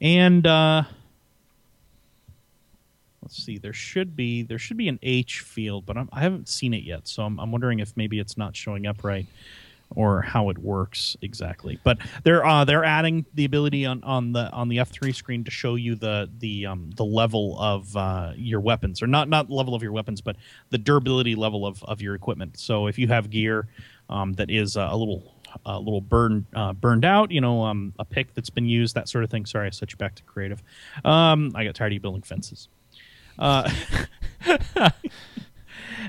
[0.00, 0.82] and uh,
[3.30, 3.58] let's see.
[3.58, 6.82] There should be there should be an H field, but I'm, I haven't seen it
[6.82, 7.06] yet.
[7.06, 9.26] So I'm, I'm wondering if maybe it's not showing up right,
[9.94, 11.78] or how it works exactly.
[11.84, 15.50] But they're uh, they're adding the ability on, on the on the F3 screen to
[15.50, 19.76] show you the the um, the level of uh, your weapons, or not not level
[19.76, 20.34] of your weapons, but
[20.70, 22.58] the durability level of, of your equipment.
[22.58, 23.68] So if you have gear
[24.08, 27.92] um, that is uh, a little a little burned uh, burned out, you know, um,
[28.00, 29.46] a pick that's been used, that sort of thing.
[29.46, 30.62] Sorry, I set you back to creative.
[31.04, 32.68] Um, I got tired of you building fences.
[33.38, 33.70] Uh,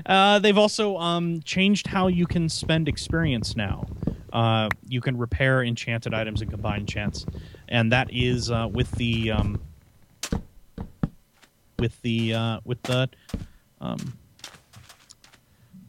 [0.06, 3.86] uh, they've also um, changed how you can spend experience now.
[4.32, 7.26] Uh, you can repair enchanted items and combine enchants,
[7.68, 9.60] and that is uh, with the um,
[11.78, 13.10] with the uh, with the
[13.80, 14.14] um,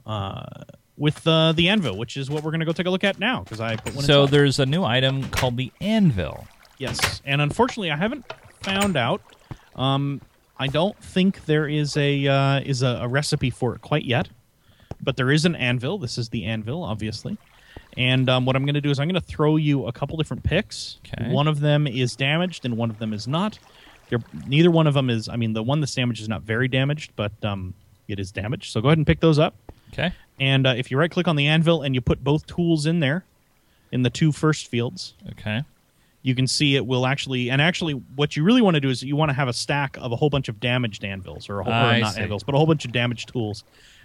[0.05, 0.43] uh,
[0.97, 3.19] with uh, the anvil, which is what we're going to go take a look at
[3.19, 4.03] now because I put one.
[4.03, 4.31] So inside.
[4.31, 6.47] there's a new item called the anvil.
[6.77, 8.25] Yes, and unfortunately, I haven't
[8.61, 9.21] found out
[9.75, 10.21] um,
[10.57, 14.29] I don't think there is a uh, is a, a recipe for it quite yet,
[15.01, 15.97] but there is an anvil.
[15.97, 17.37] This is the anvil, obviously.
[17.97, 20.17] And um, what I'm going to do is I'm going to throw you a couple
[20.17, 20.97] different picks.
[21.05, 21.31] Okay.
[21.31, 23.59] One of them is damaged, and one of them is not.
[24.09, 25.29] They're, neither one of them is.
[25.29, 27.73] I mean, the one that's damaged is not very damaged, but um,
[28.07, 28.71] it is damaged.
[28.71, 29.55] So go ahead and pick those up.
[29.91, 30.11] Okay.
[30.39, 32.99] And uh, if you right click on the anvil and you put both tools in
[32.99, 33.25] there,
[33.91, 35.63] in the two first fields, Okay.
[36.23, 37.51] You can see it will actually.
[37.51, 39.97] And actually, what you really want to do is you want to have a stack
[39.99, 42.21] of a whole bunch of damaged anvils, or, a whole, or not see.
[42.21, 43.63] anvils, but a whole bunch of damaged tools.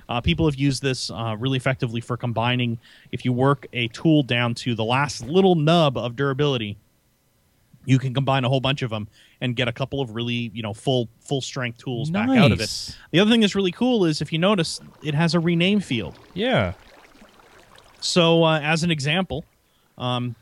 [0.08, 2.78] Uh, people have used this uh, really effectively for combining.
[3.12, 6.76] If you work a tool down to the last little nub of durability,
[7.84, 9.06] you can combine a whole bunch of them
[9.40, 12.60] and get a couple of really, you know, full full strength tools back out of
[12.60, 12.96] it.
[13.12, 16.18] The other thing that's really cool is if you notice, it has a rename field.
[16.34, 16.72] Yeah.
[18.00, 19.44] So, uh, as an example,
[19.96, 20.34] um,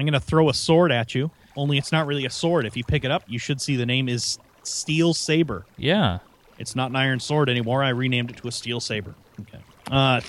[0.00, 1.30] I'm going to throw a sword at you.
[1.56, 2.64] Only it's not really a sword.
[2.66, 5.66] If you pick it up, you should see the name is Steel Saber.
[5.76, 6.18] Yeah.
[6.58, 7.82] It's not an iron sword anymore.
[7.82, 9.14] I renamed it to a Steel Saber.
[9.40, 9.58] Okay.
[9.90, 10.20] Uh,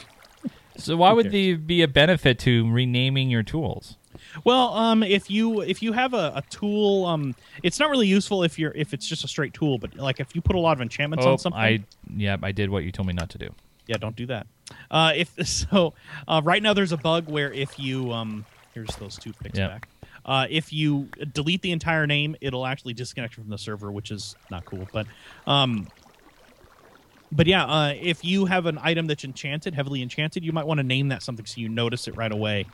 [0.77, 1.53] So why would Okay.
[1.53, 3.97] the be a benefit to renaming your tools?
[4.43, 8.43] well, um, if you if you have a, a tool, um, it's not really useful
[8.43, 9.77] if you're if it's just a straight tool.
[9.77, 11.84] But like if you put a lot of enchantments oh, on something, I
[12.15, 13.49] yeah, I did what you told me not to do.
[13.88, 14.47] yeah, don't do that.
[14.89, 15.93] Uh, if so,
[16.27, 19.67] uh, right now there's a bug where if you um, here's those two picks Yeah.
[19.67, 19.88] back.
[20.25, 24.12] Uh, if you delete the entire name, it'll actually disconnect you from the server, which
[24.12, 24.88] is not cool.
[24.91, 25.07] But,
[25.47, 25.88] um,
[27.34, 30.79] but yeah, uh, if you have an item that's enchanted, heavily enchanted, you might want
[30.79, 32.65] to name that something so you notice it right away,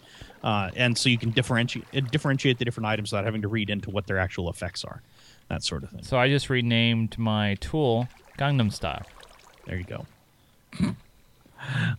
[0.44, 3.70] uh, and so you can differentiate uh, differentiate the different items without having to read
[3.70, 5.04] into what their actual effects are,
[5.50, 6.02] that sort of thing.
[6.04, 9.06] So I just renamed my tool Gangnam Style.
[9.68, 10.08] There you go.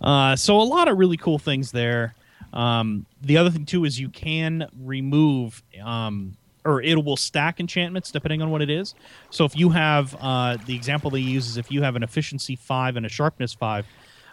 [0.01, 2.17] uh, so a lot of really cool things there.
[2.53, 8.11] Um, the other thing too is you can remove, um, or it will stack enchantments
[8.11, 8.95] depending on what it is.
[9.31, 12.57] So if you have uh, the example they use is if you have an efficiency
[12.57, 13.87] five and a sharpness five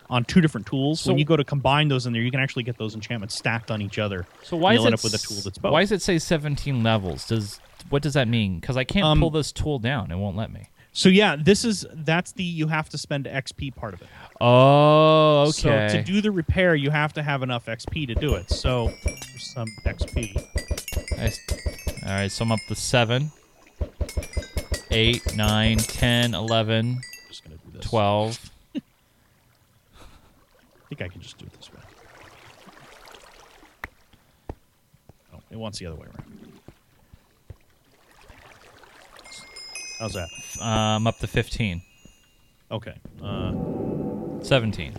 [0.09, 2.39] on two different tools, So- when you go to combine those in there, you can
[2.39, 4.25] actually get those enchantments stacked on each other.
[4.43, 5.71] So why is it up with a tool that's both.
[5.71, 7.27] Why does it say 17 levels?
[7.27, 8.59] Does what does that mean?
[8.59, 10.69] Because I can't Um, pull this tool down; it won't let me.
[10.95, 14.07] So yeah, this is that's the you have to spend XP part of it.
[14.39, 15.89] Oh, okay.
[15.89, 18.49] So to do the repair, you have to have enough XP to do it.
[18.49, 18.93] So
[19.37, 20.33] some XP.
[21.17, 21.39] Nice.
[22.01, 23.29] All right, so I'm up to seven,
[24.89, 27.85] eight, nine, 10, 11, just gonna do this.
[27.89, 28.51] 12.
[28.75, 28.79] I
[30.87, 31.81] think I can just do it this way.
[35.33, 36.44] Oh, it wants the other way around.
[39.99, 40.29] How's that?
[40.61, 41.81] I'm up to 15,
[42.71, 42.95] Okay.
[43.23, 43.53] Uh,
[44.41, 44.93] 17.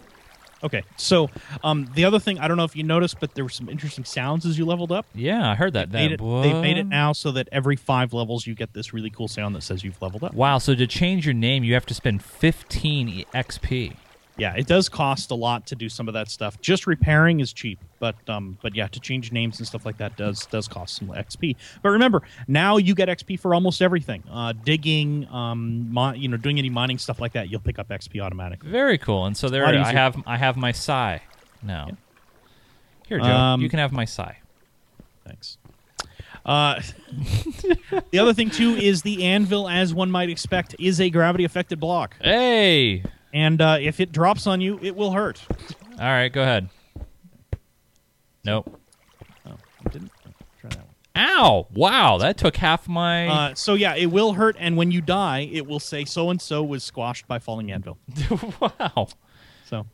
[0.64, 0.82] okay.
[0.96, 1.28] So
[1.62, 4.04] um, the other thing, I don't know if you noticed, but there were some interesting
[4.04, 5.06] sounds as you leveled up.
[5.14, 5.90] Yeah, I heard that.
[5.90, 8.92] Made that it, they've made it now so that every five levels you get this
[8.94, 10.35] really cool sound that says you've leveled up.
[10.35, 13.96] Wow, so to change your name, you have to spend 15 E- XP.
[14.38, 16.61] Yeah, it does cost a lot to do some of that stuff.
[16.61, 20.14] Just repairing is cheap, but um, but yeah, to change names and stuff like that
[20.16, 21.57] does does cost some XP.
[21.83, 24.22] But remember, now you get XP for almost everything.
[24.31, 27.88] Uh, digging, um, mon- you know, doing any mining stuff like that, you'll pick up
[27.88, 28.70] XP automatically.
[28.70, 29.25] Very cool.
[29.25, 31.18] And so there I have I have my Psy
[31.62, 31.87] now.
[31.88, 31.94] Yeah.
[33.09, 34.33] Here, Joe, Um, you can have my Psy.
[35.25, 35.57] Thanks.
[36.44, 36.81] Uh,
[38.11, 41.81] the other thing too is the anvil, as one might expect, is a gravity affected
[41.81, 43.03] block, Hey!
[43.37, 45.42] And uh, if it drops on you, it will hurt.
[45.51, 46.70] All right, go ahead.
[48.46, 48.81] Nope.
[49.46, 50.11] Oh, it didn't.
[50.59, 50.87] Try that one.
[51.16, 51.66] Ow!
[51.75, 53.29] Wow, that took half my.
[53.29, 56.40] Uh, so yeah, it will hurt, and when you die, it will say so and
[56.40, 57.99] so was squashed by falling anvil.
[58.61, 59.09] wow.
[59.66, 59.85] So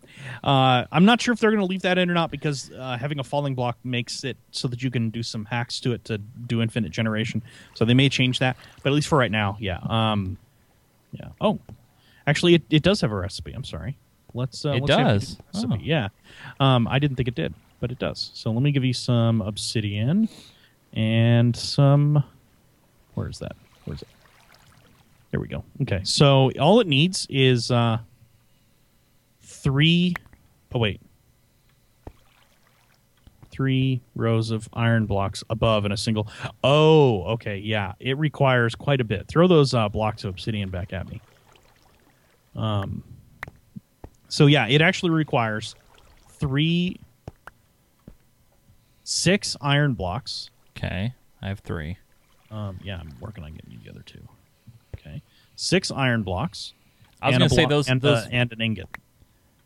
[0.44, 2.96] uh, I'm not sure if they're going to leave that in or not because uh,
[2.96, 6.04] having a falling block makes it so that you can do some hacks to it
[6.04, 7.42] to do infinite generation.
[7.74, 9.80] So they may change that, but at least for right now, yeah.
[9.82, 10.36] Um,
[11.12, 11.28] yeah.
[11.40, 11.58] Oh,
[12.26, 13.52] actually, it, it does have a recipe.
[13.52, 13.96] I'm sorry.
[14.34, 14.64] Let's.
[14.64, 15.26] Uh, It let's see if we does?
[15.26, 15.74] can do the recipe.
[15.74, 15.86] Oh.
[15.86, 16.08] Yeah.
[16.60, 18.30] Um, I didn't think it did, but it does.
[18.34, 20.28] So let me give you some obsidian
[20.92, 22.24] and some.
[23.14, 23.56] Where is that?
[23.84, 24.08] Where is it?
[25.30, 25.64] There we go.
[25.82, 26.00] Okay.
[26.04, 27.70] So all it needs is.
[27.70, 27.98] Uh,
[29.44, 30.14] three
[30.74, 31.00] oh wait
[33.50, 36.26] three rows of iron blocks above in a single
[36.64, 40.92] oh okay yeah it requires quite a bit throw those uh, blocks of obsidian back
[40.92, 41.20] at me
[42.56, 43.02] um
[44.28, 45.74] so yeah it actually requires
[46.28, 46.98] three
[49.04, 51.96] six iron blocks Okay, I have three.
[52.50, 54.26] um yeah i'm working on getting you the other two
[54.96, 55.22] okay
[55.56, 56.72] six iron blocks
[57.20, 57.88] I was going to say those.
[57.88, 58.88] and, those uh, and an ingot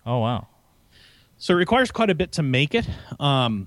[0.05, 0.47] oh wow.
[1.39, 2.89] So it requires quite a bit to make it.
[3.21, 3.67] Um,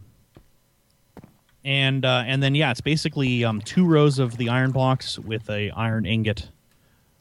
[1.63, 5.49] and uh, and then yeah, it's basically um, two rows of the iron blocks with
[5.49, 6.49] a iron ingot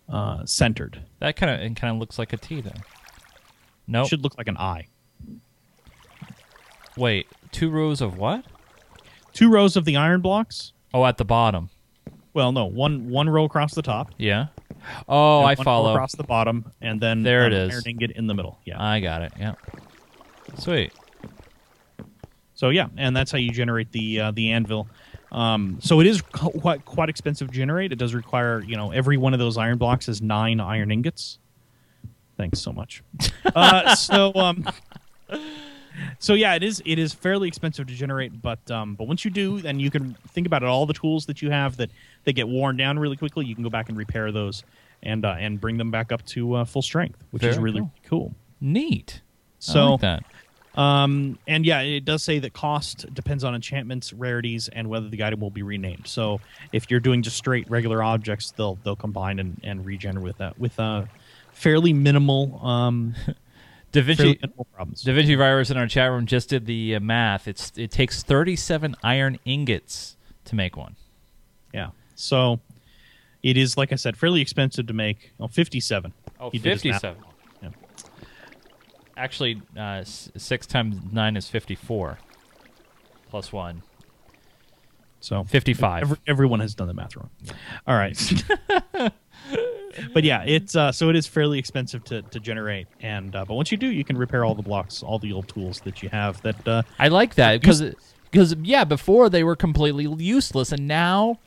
[0.09, 1.03] uh, centered.
[1.21, 2.77] That kind of it kind of looks like a T then.
[3.87, 4.87] No, Should look like an eye.
[6.97, 8.45] wait, two rows of what?
[9.33, 10.73] Two rows of the iron blocks.
[10.93, 11.71] Oh, at the bottom.
[12.35, 14.13] Well, no, one one row across the top.
[14.19, 14.47] Yeah.
[15.09, 15.93] Oh, I one row follow.
[15.93, 17.71] across the bottom, and then There it is.
[17.71, 17.75] an is.
[17.87, 18.59] iron ingot in the middle.
[18.65, 18.83] Yeah.
[18.83, 19.33] I got it.
[19.39, 19.55] Yeah.
[20.59, 20.93] Sweet.
[22.55, 24.89] So yeah, and that's how you generate the uh, the anvil.
[25.31, 27.93] Um, so it is qu- quite quite expensive to generate.
[27.93, 31.39] It does require you know every one of those iron blocks is nine iron ingots.
[32.37, 33.03] Thanks so much.
[33.55, 34.65] uh, so um,
[36.19, 39.31] so yeah, it is it is fairly expensive to generate, but um, but once you
[39.31, 40.67] do, then you can think about it.
[40.67, 41.91] All the tools that you have that
[42.25, 44.63] that get worn down really quickly, you can go back and repair those
[45.03, 47.93] and uh, and bring them back up to uh, full strength, which is really cool.
[48.05, 48.35] cool.
[48.61, 49.21] Neat.
[49.21, 49.27] I
[49.59, 50.23] So like that.
[50.79, 55.25] Um, and yeah, it does say that cost depends on enchantments, rarities, and whether the
[55.25, 56.07] item will be renamed.
[56.07, 56.41] So
[56.73, 60.57] if you're doing just straight regular objects, they'll they'll combine and, and regenerate with that
[60.59, 61.07] with uh,
[61.53, 63.15] fairly minimal um
[63.91, 65.03] Da fairly Vinci minimal problems.
[65.03, 67.49] Da Vinci Virus in our chat room just did the uh, math.
[67.49, 70.95] It's it takes 37 iron ingots to make one.
[71.75, 71.91] yeah.
[72.15, 72.61] So
[73.43, 75.33] it is like I said, fairly expensive to make.
[75.41, 76.13] Oh, 57.
[76.39, 77.17] Oh, He did his 57.
[79.19, 82.19] Actually, uh, s- 6 times 9 is 54.
[83.29, 83.83] Plus 1.
[85.21, 86.03] So 55.
[86.03, 87.31] Every, everyone has done the math wrong.
[87.87, 88.17] All right.
[90.15, 93.55] but yeah, it's uh, so it is fairly expensive to, to generate, and uh, but
[93.55, 96.09] once you do, you can repair all the blocks, all the old tools that you
[96.11, 96.41] have.
[96.43, 97.83] That uh, I like that because
[98.31, 101.41] because yeah, before they were completely useless, and now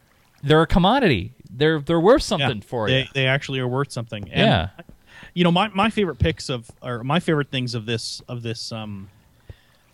[0.44, 1.34] they're a commodity.
[1.50, 3.06] They're they're worth something yeah, for they, you.
[3.14, 4.30] They actually are worth something.
[4.30, 4.70] And, Yeah.
[5.34, 8.72] You know, my, my favorite picks of or my favorite things of this of this
[8.72, 9.10] um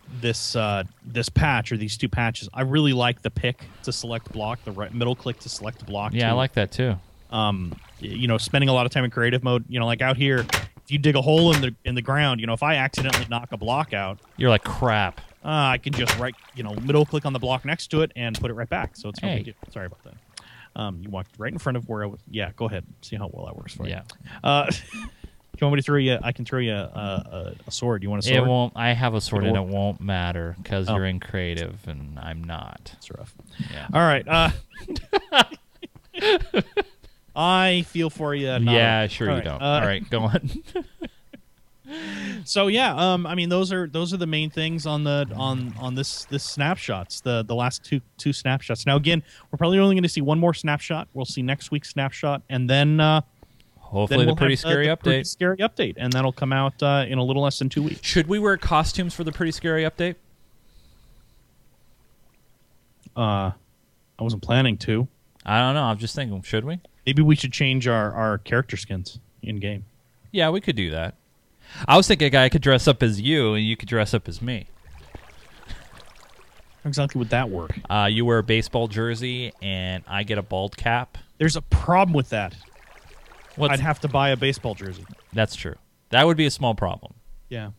[0.06, 2.48] this uh this patch or these two patches.
[2.54, 6.14] I really like the pick to select block, the right middle click to select block.
[6.14, 6.96] Yeah, I like that too.
[7.30, 9.64] um you know spending a lot of time in creative mode.
[9.68, 12.40] You know, like out here, if you dig a hole in the in the ground,
[12.40, 15.20] you know, if I accidentally knock a block out, You're like crap.
[15.44, 18.12] uh, I can just right you know middle click on the block next to it
[18.16, 18.96] and put it right back.
[18.96, 19.36] So it's no Hey.
[19.36, 19.54] big deal.
[19.70, 20.14] Sorry about that.
[20.76, 22.20] Um, you walked right in front of where I was.
[22.30, 22.86] Yeah, go ahead.
[23.02, 24.02] See how well that works for Yeah.
[24.24, 24.30] you.
[24.44, 24.70] Uh,
[25.60, 26.18] you want me to throw you?
[26.22, 28.02] I can throw you a, a, a sword.
[28.02, 28.36] You want a sword?
[28.38, 28.72] It won't.
[28.76, 30.96] I have a sword, and It'll- it won't matter because Oh.
[30.96, 32.92] you're in creative, and I'm not.
[32.96, 33.34] It's rough.
[33.72, 33.86] Yeah.
[33.92, 34.26] All right.
[34.26, 34.50] Uh,
[37.36, 38.48] I feel for you.
[38.48, 39.62] yeah, sure you right, don't.
[39.62, 40.50] uh, All right, go on.
[42.44, 45.72] So yeah, um, I mean those are those are the main things on the on
[45.80, 47.22] on this this snapshots.
[47.22, 48.84] The the last two two snapshots.
[48.84, 51.08] Now again, we're probably only going to see one more snapshot.
[51.14, 53.22] We'll see next week's snapshot, and then uh,
[53.88, 55.26] Hopefully, then the we'll pretty scary the Pretty update.
[55.26, 58.00] scary update, and that'll come out uh, in a little less than two weeks.
[58.06, 60.16] Should we wear costumes for the pretty scary update?
[63.16, 63.52] Uh,
[64.18, 65.08] I wasn't planning to.
[65.44, 65.84] I don't know.
[65.84, 66.42] I'm just thinking.
[66.42, 66.80] Should we?
[67.06, 69.86] Maybe we should change our our character skins in game.
[70.32, 71.14] Yeah, we could do that.
[71.86, 74.28] I was thinking a guy could dress up as you, and you could dress up
[74.28, 74.66] as me.
[76.84, 77.78] How exactly would that work?
[77.88, 81.16] Uh, you wear a baseball jersey, and I get a bald cap.
[81.38, 82.54] There's a problem with that.
[83.58, 85.04] What's, I'd have to buy a baseball jersey.
[85.32, 85.74] that's true.
[86.10, 87.14] That would be a small problem.
[87.48, 87.70] Yeah.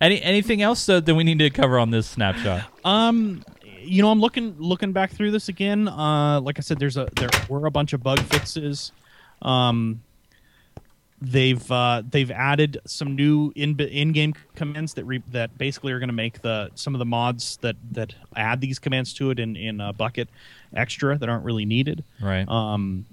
[0.00, 2.64] Any anything else uh, that we need to cover on this snapshot?
[2.84, 3.44] Um,
[3.82, 5.88] you know, I'm looking looking back through this again.
[5.88, 8.92] Uh, like I said, there's a there were a bunch of bug fixes.
[9.42, 10.02] Um,
[11.20, 15.98] they've uh, they've added some new in in game commands that re- that basically are
[15.98, 19.38] going to make the some of the mods that that add these commands to it
[19.38, 20.28] in in a Bukkit
[20.74, 22.04] extra that aren't really needed.
[22.20, 22.48] Right.
[22.48, 23.06] Um,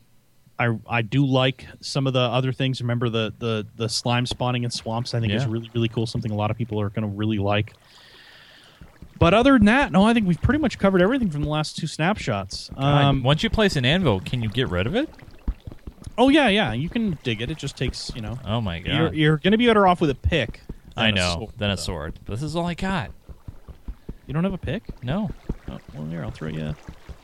[0.70, 2.82] I I do like some of the other things.
[2.82, 5.14] Remember the the the slime spawning in swamps.
[5.14, 6.06] I think is really really cool.
[6.06, 7.74] Something a lot of people are going to really like.
[9.20, 11.78] But other than that, no, I think we've pretty much covered everything from the last
[11.78, 12.72] two snapshots.
[12.76, 15.10] Um, once you place an anvil, can you get rid of it?
[16.18, 17.50] oh yeah, yeah, you can dig it.
[17.50, 18.40] It just takes you know.
[18.46, 18.96] Oh my god!
[18.96, 20.62] You're you're going to be better off with a pick.
[20.96, 21.36] I a know.
[21.36, 22.20] sword, Than a sword.
[22.26, 23.12] This is all I got.
[24.28, 25.04] You don't have a pick?
[25.04, 25.30] No,
[25.70, 26.76] Oh, well, here I'll throw you.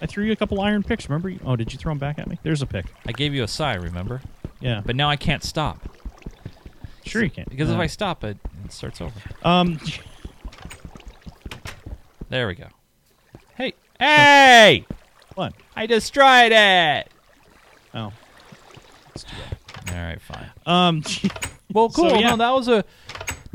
[0.02, 1.10] I threw you a couple iron picks.
[1.10, 1.34] Remember?
[1.46, 2.38] Oh, did you throw them back at me?
[2.44, 2.86] There's a pick.
[3.08, 3.74] I gave you a sigh.
[3.76, 4.22] Remember?
[4.60, 5.80] Yeah, But now I can't stop
[7.06, 7.46] sure you can.
[7.50, 9.14] because if Uh, I stop it, it starts over.
[9.44, 9.80] um,
[12.30, 12.68] There we go.
[13.56, 14.86] Hey, hey!
[15.36, 15.54] what?
[15.76, 17.08] I destroyed it.
[17.94, 18.12] Oh, All
[19.94, 20.50] right, fine.
[20.66, 21.04] um,
[21.72, 22.20] Well, So, cool.
[22.20, 22.32] yeah.
[22.32, 22.84] No, that was a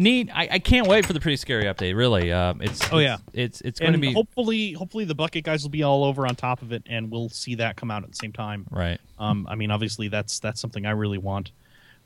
[0.03, 0.29] neat.
[0.35, 1.97] I, I can't wait for the pretty scary update.
[1.97, 3.19] Really, um, it's Oh, yeah.
[3.33, 6.37] it's it's going to be hopefully hopefully the Bukkit guys will be all over on
[6.37, 9.01] top of it and we'll see that come out at the same time right.
[9.19, 11.51] um i mean obviously that's that's something i really want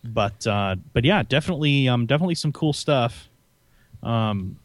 [0.05, 3.29] but uh but yeah definitely um definitely some cool stuff
[4.03, 4.57] um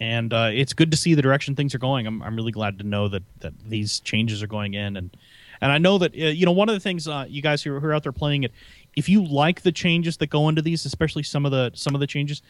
[0.00, 2.08] and uh, it's good to see the direction things are going.
[2.08, 5.16] I'm I'm really glad to know that that these changes are going in, and
[5.60, 7.76] and I know that uh, you know one of the things uh, you guys who
[7.76, 8.52] are, who are out there playing it,
[8.96, 12.00] if you like the changes that go into these, especially some of the some of
[12.00, 12.42] the changes,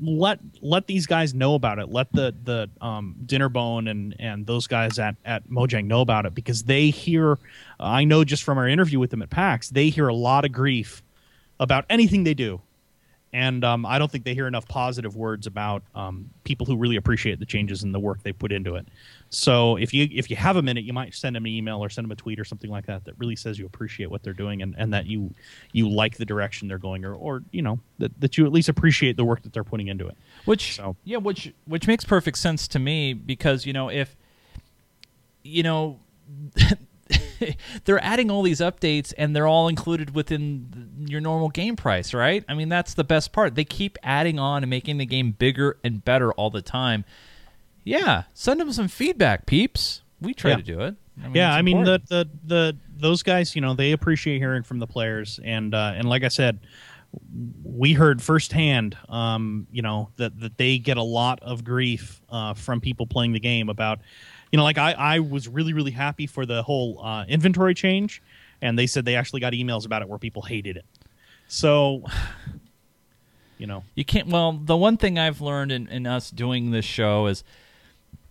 [0.00, 1.88] let let these guys know about it.
[1.90, 6.34] Let the the um, Dinnerbone and and those guys at at Mojang know about it
[6.34, 7.38] because they hear.
[7.78, 10.52] I know just from our interview with them at PAX, they hear a lot of
[10.52, 11.02] grief
[11.58, 12.60] about anything they do,
[13.32, 16.96] and um, I don't think they hear enough positive words about um, people who really
[16.96, 18.86] appreciate the changes and the work they put into it.
[19.32, 21.88] So if you if you have a minute, you might send them an email or
[21.88, 24.32] send them a tweet or something like that that really says you appreciate what they're
[24.32, 25.32] doing and, and that you
[25.72, 28.68] you like the direction they're going or or you know that, that you at least
[28.68, 30.16] appreciate the work that they're putting into it.
[30.46, 34.16] Which So- yeah, which which makes perfect sense to me because you know if
[35.44, 36.00] you know
[37.84, 42.44] they're adding all these updates and they're all included within your normal game price, right?
[42.48, 43.54] I mean that's the best part.
[43.54, 47.04] They keep adding on and making the game bigger and better all the time.
[47.84, 50.02] Yeah, send them some feedback, peeps.
[50.20, 50.56] We try Yeah.
[50.58, 50.94] to do it.
[51.18, 54.62] I mean, yeah, I mean the, the the those guys, you know, they appreciate hearing
[54.62, 56.60] from the players, and uh, and like I said,
[57.64, 62.54] we heard firsthand, um, you know, that that they get a lot of grief uh,
[62.54, 63.98] from people playing the game about,
[64.52, 68.22] you know, like I I was really really happy for the whole uh, inventory change,
[68.62, 70.84] and they said they actually got emails about it where people hated it,
[71.48, 72.04] so.
[73.58, 74.28] You know, You can't.
[74.28, 77.44] Well, the one thing I've learned in, in us doing this show is,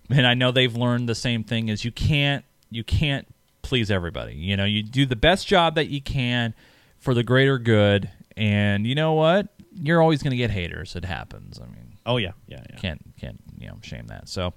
[0.10, 3.28] and I know they've learned the same thing, is you can't you can't
[3.62, 4.34] please everybody.
[4.34, 6.54] You know, you do the best job that you can
[6.98, 9.48] for the greater good, and you know what?
[9.74, 10.96] You're always going to get haters.
[10.96, 11.60] It happens.
[11.60, 12.76] I mean, oh yeah, yeah, yeah.
[12.78, 14.28] can't can't you know shame that.
[14.28, 14.54] So,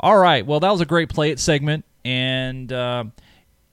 [0.00, 0.44] all right.
[0.44, 3.04] Well, that was a great play it segment, and uh,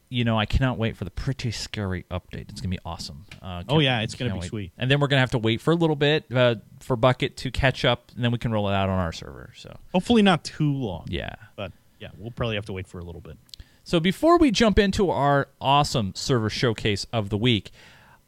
[0.09, 2.49] you know I cannot wait for the pretty scary update.
[2.49, 3.25] It's gonna be awesome.
[3.41, 4.49] Uh, Oh, yeah, it's gonna be wait.
[4.49, 4.71] sweet.
[4.77, 7.51] And then we're gonna have to wait for a little bit uh, for Bukkit to
[7.51, 9.51] catch up, and then we can roll it out on our server.
[9.55, 11.05] So Hopefully not too long.
[11.09, 11.35] yeah.
[11.55, 13.37] but yeah, we'll probably have to wait for a little bit.
[13.83, 17.71] So before we jump into our awesome server showcase of the week,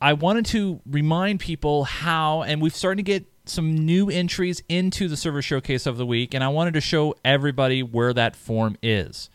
[0.01, 5.07] I wanted to remind people how, and we've started to get some new entries into
[5.07, 8.75] the server showcase of the week, and I wanted to show everybody where that form
[8.81, 9.29] is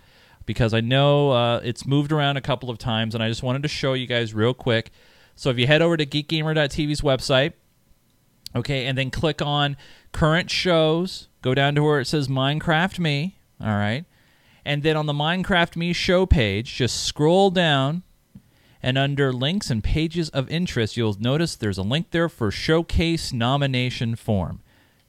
[0.47, 3.63] because I know uh, it's moved around a couple of times, and I just wanted
[3.63, 4.91] to show you guys real quick.
[5.35, 7.53] So if you head over to geekgamer.tv's website,
[8.55, 9.77] okay, and then click on
[10.13, 14.05] current shows, go down to where it says Minecraft Me, all right,
[14.65, 18.03] and then on the Minecraft Me show page, just scroll down.
[18.83, 23.33] And under links and pages of interest, you'll notice there's a link there for Showcase
[23.33, 24.61] Nomination Form.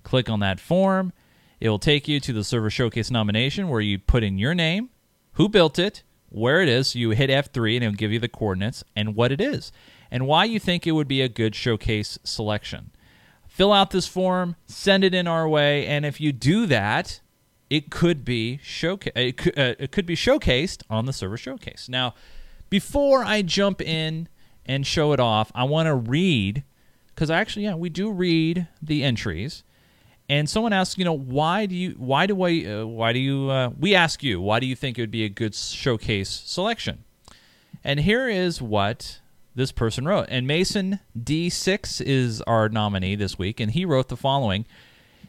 [0.01, 1.13] Click on that form.
[1.59, 4.89] It will take you to the Server Showcase nomination where you put in your name,
[5.37, 6.95] who built it, where it is.
[6.95, 9.71] You hit F3 and it'll give you the coordinates and what it is,
[10.11, 12.91] and why you think it would be a good showcase selection.
[13.47, 17.21] Fill out this form, send it in our way, and if you do that,
[17.69, 21.87] it could be showca- it could, uh, it could be showcased on the server showcase.
[21.89, 22.13] Now,
[22.69, 24.27] before I jump in
[24.65, 26.63] and show it off, I want to read
[27.07, 29.63] because actually, yeah, we do read the entries.
[30.29, 33.49] And someone asks, you know, why do you, why do I, uh, why do you,
[33.49, 37.05] uh, we ask you, why do you think it would be a good showcase selection?
[37.83, 39.21] And here is what
[39.55, 40.27] this person wrote.
[40.29, 44.65] And Mason D6 is our nominee this week, and he wrote the following.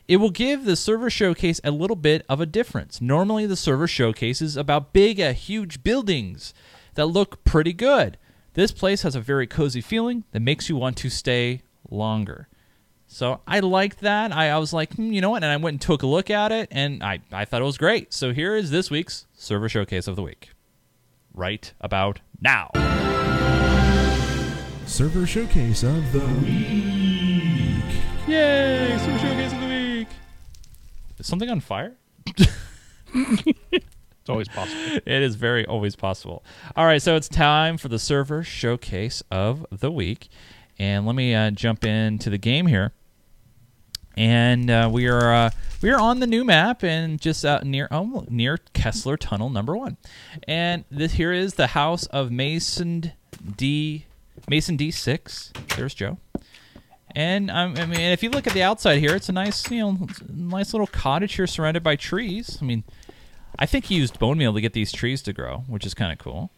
[0.08, 3.00] It will give the server showcase a little bit of a difference.
[3.00, 6.54] Normally, the server showcase is about big, uh, huge buildings
[6.94, 8.18] that look pretty good.
[8.54, 12.48] This place has a very cozy feeling that makes you want to stay longer.
[13.10, 14.32] So I liked that.
[14.32, 15.42] I, I was like, hmm, you know what?
[15.42, 17.78] And I went and took a look at it, and I, I thought it was
[17.78, 18.12] great.
[18.12, 20.50] So here is this week's server showcase of the week.
[21.34, 22.70] Right about now.
[24.86, 27.84] Server Showcase of the Week.
[28.26, 28.96] Yay!
[28.98, 30.08] Server showcase of the week.
[31.18, 31.96] Is something on fire?
[34.28, 35.00] It's always possible.
[35.06, 36.44] It is very always possible.
[36.76, 40.28] All right, so it's time for the server showcase of the week,
[40.78, 42.92] and let me uh, jump into the game here.
[44.18, 45.50] And uh, we are uh,
[45.80, 49.76] we are on the new map and just out near oh, near Kessler Tunnel number
[49.76, 49.96] one,
[50.48, 53.12] and this here is the house of Mason
[53.56, 54.06] D
[54.48, 55.52] Mason D six.
[55.76, 56.18] There's Joe.
[57.14, 59.78] And um, I mean, if you look at the outside here, it's a nice, you
[59.78, 62.58] know, nice little cottage here surrounded by trees.
[62.60, 62.82] I mean,
[63.56, 66.10] I think he used bone meal to get these trees to grow, which is kind
[66.10, 66.50] of cool.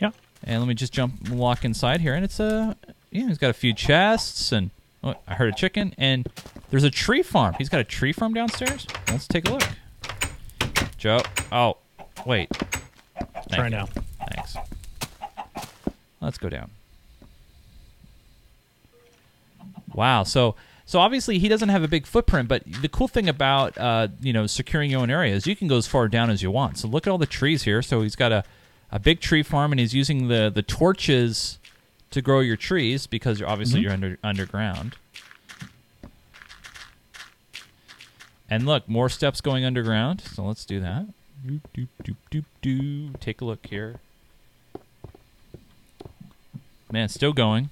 [0.00, 0.12] Yeah.
[0.42, 2.78] And let me just jump walk inside here, and it's a
[3.10, 4.70] yeah, he's got a few chests, and
[5.04, 6.26] oh, I heard a chicken, and
[6.70, 7.54] there's a tree farm.
[7.58, 8.86] He's got a tree farm downstairs.
[9.08, 9.62] Let's take a look.
[10.98, 11.20] Joe,
[11.52, 11.76] oh,
[12.26, 12.48] wait.
[13.16, 13.70] Thank Try you.
[13.70, 13.88] now.
[14.30, 14.56] Thanks.
[16.20, 16.70] Let's go down.
[19.94, 20.24] Wow.
[20.24, 24.08] So So obviously he doesn't have a big footprint, but the cool thing about uh,
[24.20, 26.50] you know securing your own area is you can go as far down as you
[26.50, 26.78] want.
[26.78, 27.82] So look at all the trees here.
[27.82, 28.44] So he's got a,
[28.90, 31.58] a big tree farm, and he's using the the torches
[32.14, 33.84] to grow your trees because you're obviously mm-hmm.
[33.84, 34.96] you're under underground.
[38.48, 40.20] And look, more steps going underground.
[40.20, 41.06] So let's do that.
[41.46, 43.20] Doop, doop, doop, doop, doop.
[43.20, 44.00] Take a look here.
[46.90, 47.70] Man, still going.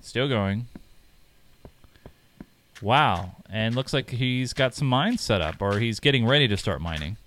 [0.00, 0.66] Still going.
[2.80, 3.36] Wow.
[3.50, 6.80] And looks like he's got some mines set up, or he's getting ready to start
[6.80, 7.18] mining.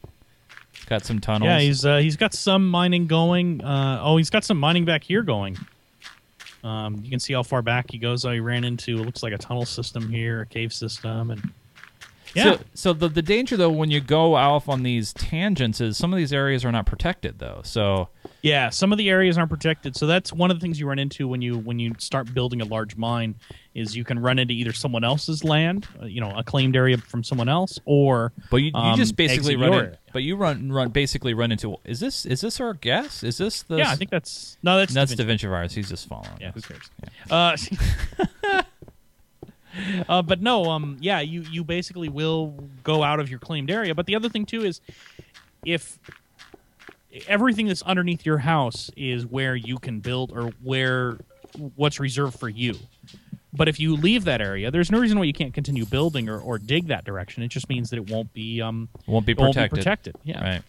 [0.87, 1.47] Got some tunnels.
[1.47, 3.63] Yeah, he's uh, he's got some mining going.
[3.63, 5.57] Uh, oh, he's got some mining back here going.
[6.63, 8.25] Um, you can see how far back he goes.
[8.25, 11.51] Oh, he ran into it looks like a tunnel system here, a cave system, and
[12.33, 15.97] yeah, So, so the the danger though when you go off on these tangents is
[15.97, 17.61] some of these areas are not protected though.
[17.63, 18.09] So
[18.41, 18.69] yeah.
[18.69, 21.27] Some of the areas aren't protected, so that's one of the things you run into
[21.27, 23.35] when you when you start building a large mine.
[23.73, 26.97] Is you can run into either someone else's land, uh, you know, a claimed area
[26.97, 29.99] from someone else, or But you, you um, just basically run your in, area.
[30.17, 33.23] But you run run basically run into is this is this our guess?
[33.23, 35.45] Is this the Yeah, I think that's no, that's that's Da Vinci.
[35.45, 35.75] Virus.
[35.75, 36.31] He's just following.
[36.41, 36.65] Yeah, who us.
[37.29, 37.75] cares?
[38.49, 38.63] Uh,
[40.09, 43.93] uh, but no, um, yeah, you you basically will go out of your claimed area.
[43.93, 44.81] But the other thing too is,
[45.63, 45.99] if
[47.27, 51.19] everything that's underneath your house is where you can build or where
[51.75, 52.73] what's reserved for you.
[53.57, 56.39] But if you leave that area, there's no reason why you can't continue building or,
[56.39, 57.43] or dig that direction.
[57.43, 59.75] It just means that it won't be um Won't be it won't protected.
[59.75, 60.15] be protected.
[60.23, 60.61] Yeah, Right.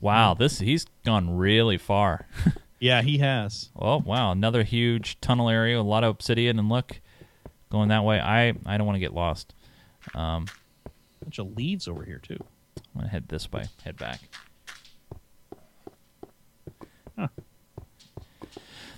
[0.00, 2.26] Wow, this he's gone really far.
[2.80, 3.70] yeah, he has.
[3.76, 7.00] Oh wow, another huge tunnel area, a lot of obsidian, and look,
[7.70, 8.20] going that way.
[8.20, 9.54] I I don't want to get lost.
[10.14, 10.46] Um,
[11.22, 12.38] bunch of leaves over here too.
[12.94, 14.18] I'm gonna head this way, head back.
[17.16, 17.28] Huh.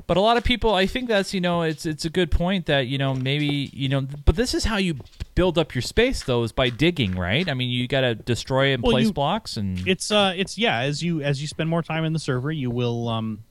[0.06, 2.66] But a lot of people, I think that's you know, it's it's a good point
[2.66, 4.96] that you know maybe you know, but this is how you
[5.34, 7.48] build up your space though is by digging, right?
[7.48, 10.58] I mean, you got to destroy and Well, place you- blocks and it's uh it's
[10.58, 13.42] yeah as you as you spend more time in the server you will um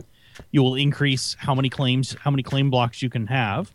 [0.51, 3.71] you will increase how many claims how many claim blocks you can have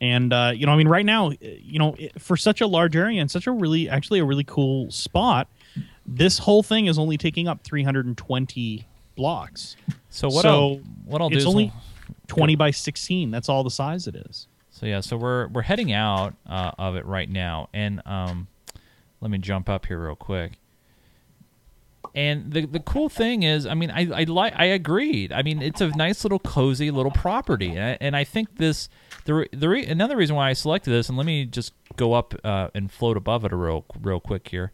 [0.00, 3.20] and uh you know i mean right now you know for such a large area
[3.20, 5.48] and such a really actually a really cool spot
[6.06, 9.76] this whole thing is only taking up 320 blocks
[10.10, 10.74] so what so I'll,
[11.06, 11.82] what I'll do it's is only I'll-
[12.32, 15.92] 20 by 16 that's all the size it is So yeah, so we're we're heading
[15.92, 18.48] out uh, of it right now, and um,
[19.20, 20.52] let me jump up here real quick.
[22.14, 25.30] And the the cool thing is, I mean, I I like I agreed.
[25.32, 28.88] I mean, it's a nice little cozy little property, and I, and I think this
[29.24, 32.34] the the re- another reason why I selected this, and let me just go up
[32.44, 34.72] uh, and float above it a real real quick here.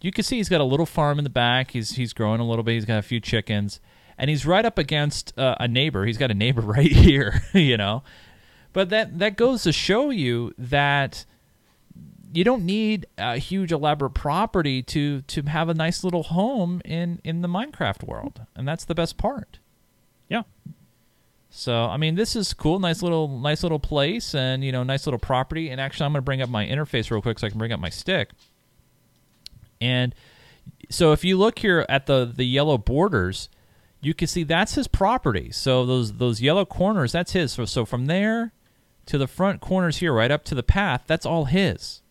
[0.00, 1.70] You can see he's got a little farm in the back.
[1.72, 2.72] He's he's growing a little bit.
[2.72, 3.80] He's got a few chickens,
[4.18, 6.06] and he's right up against uh, a neighbor.
[6.06, 8.02] He's got a neighbor right here, you know.
[8.72, 11.24] But that that goes to show you that
[12.32, 17.20] you don't need a huge elaborate property to to have a nice little home in
[17.24, 19.58] in the Minecraft world, and that's the best part.
[20.28, 20.42] yeah
[21.48, 25.06] So I mean, this is cool, nice little nice little place, and you know, nice
[25.06, 25.70] little property.
[25.70, 27.72] And actually, I'm going to bring up my interface real quick so I can bring
[27.72, 28.30] up my stick.
[29.80, 30.14] And
[30.90, 33.48] so if you look here at the the yellow borders,
[34.06, 35.50] you can see that's his property.
[35.50, 37.52] So those those yellow corners, that's his.
[37.52, 38.52] So so from there
[39.06, 42.02] to the front corners here, right up to the path, that's all his.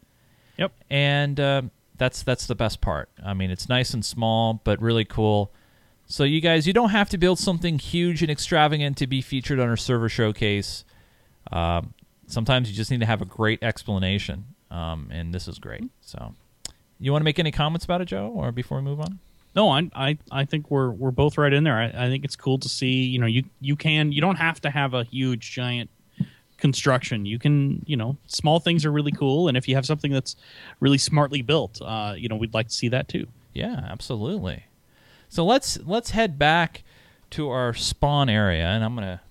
[0.57, 3.09] yep And um that's that's the best part.
[3.23, 5.53] I mean, it's nice and small, but really cool.
[6.05, 9.59] So you guys, you don't have to build something huge and extravagant to be featured
[9.59, 10.83] on our server showcase.
[11.51, 11.93] Um,
[12.27, 15.89] sometimes you just need to have a great explanation, um, and this is great.
[16.01, 16.35] So,
[16.99, 19.19] you want to make any comments about it, Joe, or before we move on?
[19.55, 21.77] No, I, I I think we're we're both right in there.
[21.77, 23.03] I, I think it's cool to see.
[23.03, 25.89] You know, you you can you don't have to have a huge giant
[26.57, 27.25] construction.
[27.25, 30.35] You can you know small things are really cool, and if you have something that's
[30.79, 33.27] really smartly built, uh, you know, we'd like to see that too.
[33.53, 34.65] Yeah, absolutely.
[35.29, 36.83] So let's let's head back
[37.31, 39.21] to our spawn area, and I'm gonna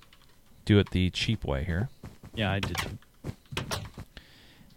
[0.65, 1.89] do it the cheap way here.
[2.35, 2.77] Yeah, I did.
[2.79, 2.99] Too.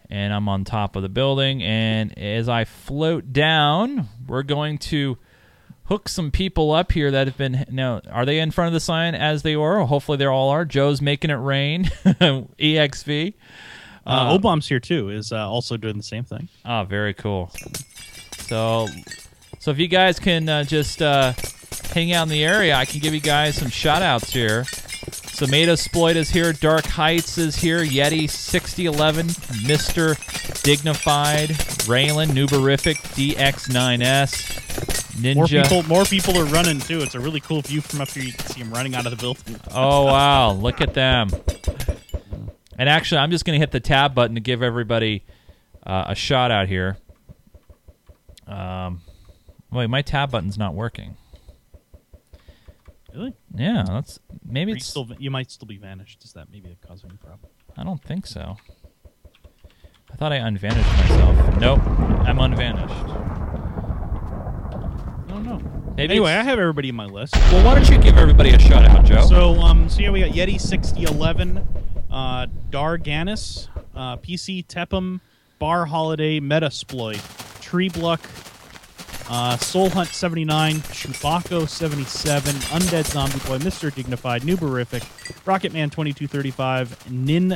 [0.10, 1.64] and I'm on top of the building.
[1.64, 5.18] And as I float down, we're going to
[5.88, 7.66] hook some people up here that have been.
[7.70, 9.84] Now, are they in front of the sign as they were?
[9.86, 10.66] Hopefully, they all are.
[10.66, 11.86] Joe's making it rain.
[12.06, 13.34] EXV.
[14.06, 15.10] Uh, Obam's here too.
[15.10, 16.48] Is uh, also doing the same thing.
[16.64, 17.52] Ah, very cool.
[18.38, 18.88] So,
[19.60, 21.34] so if you guys can uh, just uh,
[21.92, 24.64] hang out in the area, I can give you guys some shout outs here.
[25.38, 26.52] Tomato Sploit is here.
[26.52, 27.86] Dark Heights is here.
[27.86, 29.28] Yeti 6011,
[29.68, 30.16] Mr.
[30.64, 31.50] Dignified,
[31.86, 35.62] Raylan, Nuberific, DX9S, More Ninja.
[35.62, 37.02] people, more people are running too.
[37.02, 38.24] It's a really cool view from up here.
[38.24, 39.58] You can see them running out of the building.
[39.76, 41.30] Oh wow, look at them.
[42.76, 45.24] And actually, I'm just going to hit the tab button to give everybody
[45.86, 46.98] uh, a shot out here.
[48.48, 49.02] Um,
[49.72, 51.16] wait, my tab button's not working.
[53.18, 53.34] Really?
[53.56, 54.86] Yeah, that's maybe Are you it's.
[54.86, 56.24] still you might still be vanished.
[56.24, 57.50] Is that maybe a causing a problem?
[57.76, 58.58] I don't think so.
[60.12, 61.58] I thought I unvanished myself.
[61.60, 61.80] Nope,
[62.28, 62.94] I'm unvanished.
[62.94, 63.26] I
[65.30, 65.60] don't know.
[65.96, 67.36] Maybe anyway, it's- I have everybody in my list.
[67.52, 69.26] Well, why don't you give everybody a shout out, Joe?
[69.26, 71.58] So, um, so yeah, we got Yeti 6011,
[72.12, 75.22] uh, Darganis, uh, PC Tepum,
[75.58, 77.20] Bar Holiday, Metasploit,
[77.62, 78.22] Tree Bluck,
[79.30, 83.94] uh, Soul Hunt 79, Chewbacca 77, Undead Zombie Boy, Mr.
[83.94, 85.02] Dignified, Nuberific,
[85.46, 87.54] Rocketman 2235, Nin,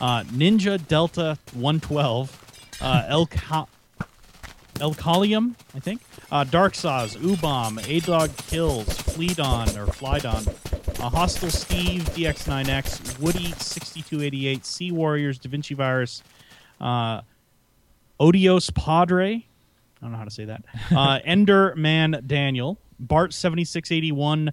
[0.00, 3.66] uh, Ninja Delta 112, uh, El Ca-
[4.76, 6.00] Elcalium, I think.
[6.32, 10.46] Uh, Dark Saws, Ubom, A Dog Kills, Fleedon or Flydon,
[11.00, 16.22] uh, Hostile Steve, DX9X, Woody 6288, Sea Warriors, Da Vinci Virus,
[16.80, 17.20] uh,
[18.18, 19.46] Odios Padre,
[20.00, 20.64] I don't know how to say that,
[20.96, 24.50] uh, Ender Man Daniel, Bart 7681,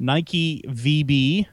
[0.00, 1.46] Nike VB,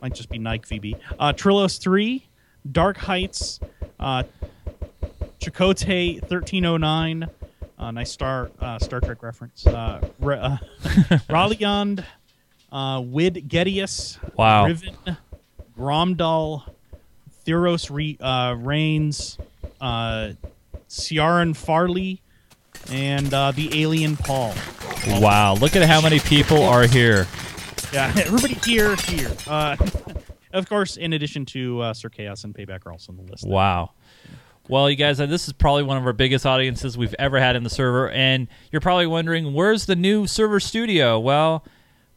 [0.00, 2.26] might just be Nike VB, uh, Trillos 3,
[2.70, 3.60] Dark Heights,
[4.00, 4.22] uh,
[5.40, 7.28] Chakotay 1309.
[7.78, 9.64] Uh, nice Star uh, Star Trek reference.
[9.64, 10.58] Uh, Ra-
[11.08, 11.18] uh,
[12.72, 14.66] uh, Wid Gedius, Wow.
[14.66, 14.96] Riven,
[15.78, 16.64] Gromdal,
[17.46, 19.38] Theros Re- uh, Reigns,
[19.80, 20.32] uh,
[20.88, 22.22] Ciaran Farley,
[22.90, 24.54] and uh, the Alien Paul.
[25.06, 27.26] wow, look at how many people are here.
[27.92, 29.30] Yeah, everybody here, here.
[29.46, 29.76] Uh,
[30.52, 33.46] of course, in addition to uh, Sir Chaos and Payback are also on the list.
[33.46, 33.92] Wow.
[34.68, 37.56] Well, you guys, uh, this is probably one of our biggest audiences we've ever had
[37.56, 41.18] in the server, and you're probably wondering, where's the new server studio?
[41.18, 41.64] Well,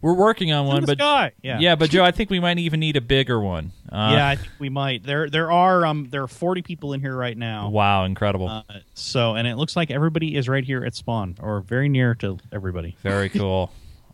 [0.01, 1.31] we're working on one, but sky.
[1.41, 1.59] Yeah.
[1.59, 3.71] yeah, but Joe, I think we might even need a bigger one.
[3.91, 5.03] Uh, yeah, I think we might.
[5.03, 7.69] There, there are um, there are forty people in here right now.
[7.69, 8.47] Wow, incredible.
[8.47, 12.15] Uh, so, and it looks like everybody is right here at spawn, or very near
[12.15, 12.97] to everybody.
[13.01, 13.71] Very cool.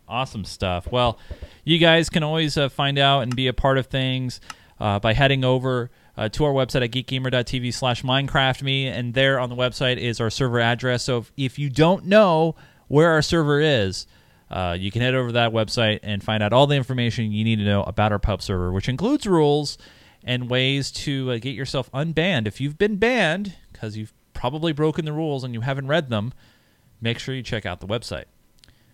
[0.07, 0.91] awesome stuff.
[0.91, 1.19] Well,
[1.63, 4.41] you guys can always uh, find out and be a part of things
[4.79, 8.85] uh, by heading over uh, to our website at geekgamer.tv slash minecraftme.
[8.85, 11.03] And there on the website is our server address.
[11.03, 12.55] So if, if you don't know
[12.87, 14.07] where our server is,
[14.49, 17.43] uh, you can head over to that website and find out all the information you
[17.43, 19.77] need to know about our pub server, which includes rules
[20.23, 22.47] and ways to uh, get yourself unbanned.
[22.47, 26.33] If you've been banned because you've probably broken the rules and you haven't read them,
[27.01, 28.25] make sure you check out the website.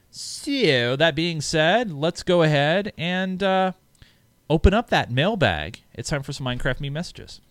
[0.10, 3.72] So, that being said, let's go ahead and uh,
[4.50, 5.82] open up that mailbag.
[5.94, 7.42] It's time for some Minecraft me messages.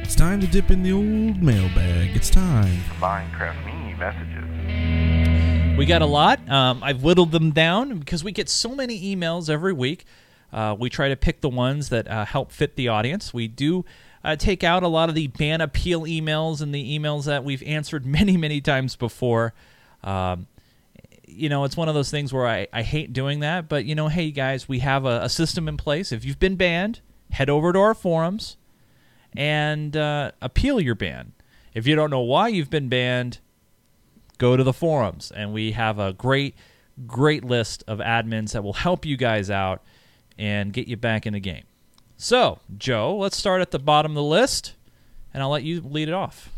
[0.00, 2.16] It's time to dip in the old mailbag.
[2.16, 2.78] It's time.
[3.00, 5.76] Minecraft me messages.
[5.78, 6.48] We got a lot.
[6.48, 10.04] Um, I've whittled them down because we get so many emails every week.
[10.52, 13.34] Uh, we try to pick the ones that uh, help fit the audience.
[13.34, 13.84] We do
[14.24, 17.62] uh, take out a lot of the ban appeal emails and the emails that we've
[17.62, 19.54] answered many, many times before.
[20.02, 20.46] Um,
[21.26, 23.94] you know, it's one of those things where I, I hate doing that, but you
[23.94, 26.10] know, hey guys, we have a, a system in place.
[26.10, 28.56] If you've been banned, head over to our forums
[29.36, 31.32] and uh, appeal your ban.
[31.74, 33.38] If you don't know why you've been banned,
[34.38, 36.54] go to the forums and we have a great
[37.06, 39.82] great list of admins that will help you guys out
[40.38, 41.64] and get you back in the game
[42.16, 44.74] so joe let's start at the bottom of the list
[45.34, 46.50] and i'll let you lead it off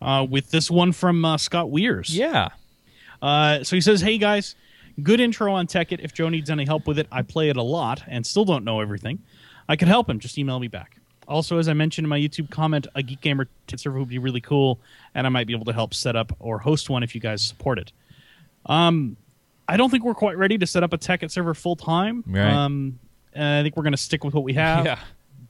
[0.00, 2.10] Uh, with this one from uh, Scott Weirs.
[2.16, 2.48] yeah
[3.20, 4.54] Uh, so he says, "Hey guys,
[5.02, 5.98] good intro on Tekkit.
[6.00, 8.62] If Joe needs any help with it, I play it a lot and still don't
[8.64, 9.18] know everything.
[9.68, 10.20] I could help him.
[10.20, 10.97] Just email me back.
[11.28, 14.18] Also, as I mentioned in my YouTube comment, a Geek Gamer Tekkit server would be
[14.18, 14.80] really cool,
[15.14, 17.42] and I might be able to help set up or host one if you guys
[17.42, 17.92] support it.
[18.66, 19.16] Um,
[19.68, 22.24] I don't think we're quite ready to set up a Tekkit server full time.
[22.26, 22.50] Right.
[22.50, 22.98] Um,
[23.36, 24.86] I think we're going to stick with what we have.
[24.86, 24.98] Yeah.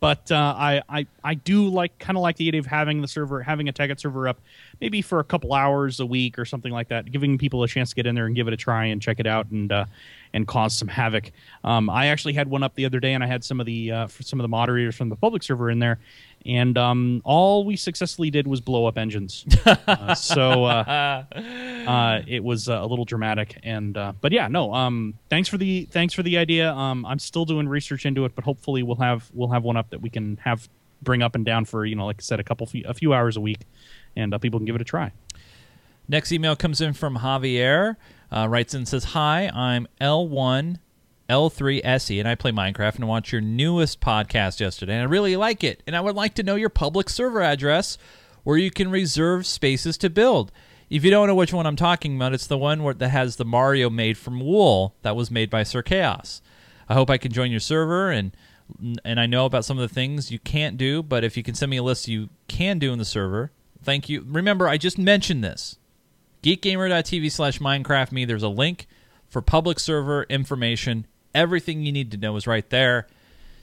[0.01, 3.09] But uh, I, I I do like kind of like the idea of having the
[3.09, 4.41] server having a Tekkit server up
[4.81, 7.91] maybe for a couple hours a week or something like that, giving people a chance
[7.91, 9.87] to get in there and give it a try and check it out and uh,
[10.33, 11.31] and cause some havoc.
[11.64, 13.91] Um, I actually had one up the other day, and I had some of the
[13.91, 15.99] uh, some of the moderators from the public server in there,
[16.47, 19.45] and um, all we successfully did was blow up engines.
[19.66, 24.72] uh, so uh, uh, it was uh, a little dramatic, and uh, but yeah, no.
[24.74, 26.72] Um, thanks for the thanks for the idea.
[26.72, 29.91] Um, I'm still doing research into it, but hopefully we'll have we'll have one up
[29.91, 30.68] that we can have
[31.03, 33.12] bring up and down for you know like I said a couple few, a few
[33.12, 33.61] hours a week,
[34.16, 35.12] and uh, people can give it a try.
[36.09, 37.97] Next email comes in from Javier.
[38.31, 40.79] Uh, writes in and says, Hi, I'm L1
[41.29, 45.37] L3 SE, and I play Minecraft and watched your newest podcast yesterday, and I really
[45.37, 45.83] like it.
[45.87, 47.99] And I would like to know your public server address
[48.45, 50.51] where you can reserve spaces to build.
[50.89, 53.37] If you don't know which one I'm talking about, it's the one where, that has
[53.37, 56.41] the Mario made from wool that was made by Sir Chaos.
[56.89, 58.35] I hope I can join your server and
[59.03, 61.55] and I know about some of the things you can't do, but if you can
[61.55, 63.51] send me a list you can do in the server,
[63.83, 64.26] thank you.
[64.29, 65.79] Remember, I just mentioned this.
[66.43, 68.24] geekgamer.tv slash Minecraft me.
[68.24, 68.86] There's a link
[69.28, 71.07] for public server information.
[71.34, 73.07] Everything you need to know is right there.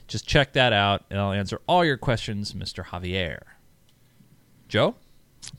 [0.08, 2.86] Just check that out, and I'll answer all your questions, Mr.
[2.86, 3.40] Javier.
[4.68, 4.96] Joe?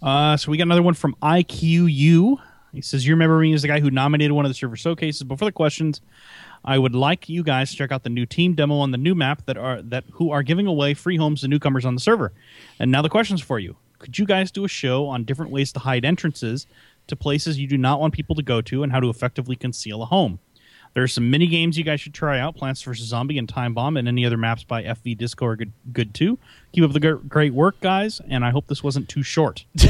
[0.02, 2.38] Uh, so we got another one from IQU.
[2.72, 5.22] He says, "You remember me as the guy who nominated one of the server showcases.
[5.22, 6.00] But for the questions,
[6.64, 9.14] I would like you guys to check out the new team demo on the new
[9.14, 12.32] map that are that who are giving away free homes to newcomers on the server.
[12.78, 15.72] And now the questions for you: Could you guys do a show on different ways
[15.72, 16.66] to hide entrances
[17.08, 20.02] to places you do not want people to go to, and how to effectively conceal
[20.02, 20.38] a home?
[20.94, 23.74] There are some mini games you guys should try out: Plants vs Zombie and Time
[23.74, 26.38] Bomb, and any other maps by FV Disco are good, good too.
[26.72, 29.66] Keep up the gr- great work, guys, and I hope this wasn't too short.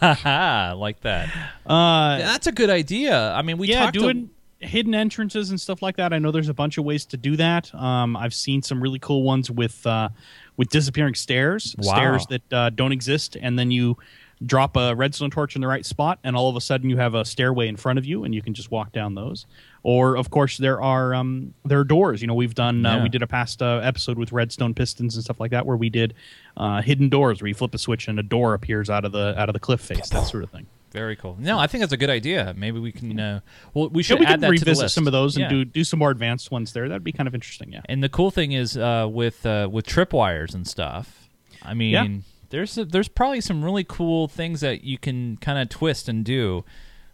[0.00, 1.28] like that.
[1.66, 3.32] Uh, That's a good idea.
[3.32, 6.12] I mean, we yeah, talked doing hidden entrances and stuff like that.
[6.12, 7.74] I know there's a bunch of ways to do that.
[7.74, 10.10] Um, I've seen some really cool ones with uh,
[10.56, 11.94] with disappearing stairs, Wow.
[11.94, 13.96] stairs that uh, don't exist, and then you
[14.44, 17.14] drop a redstone torch in the right spot, and all of a sudden you have
[17.14, 19.46] a stairway in front of you, and you can just walk down those.
[19.84, 22.20] Or, of course, there are um, there are doors.
[22.22, 23.02] You know, we've done uh, Yeah.
[23.02, 25.90] we did a past uh, episode with redstone pistons and stuff like that, where we
[25.90, 26.14] did
[26.56, 29.34] uh, hidden doors, where you flip a switch and a door appears out of the
[29.36, 30.66] out of the cliff face, that sort of thing.
[30.92, 31.36] Very cool.
[31.40, 32.52] No, I think that's a good idea.
[32.56, 33.18] Maybe we can.
[33.18, 33.40] Uh,
[33.74, 34.94] well, we should Yeah, we add that to the revisit list.
[34.94, 35.48] some of those and Yeah.
[35.48, 36.86] do do some more advanced ones there.
[36.88, 37.72] That'd be kind of interesting.
[37.72, 37.80] Yeah.
[37.86, 41.28] And the cool thing is uh, with uh, with tripwires and stuff.
[41.62, 46.06] I mean, There's there's probably some really cool things that you can kind of twist
[46.06, 46.64] and do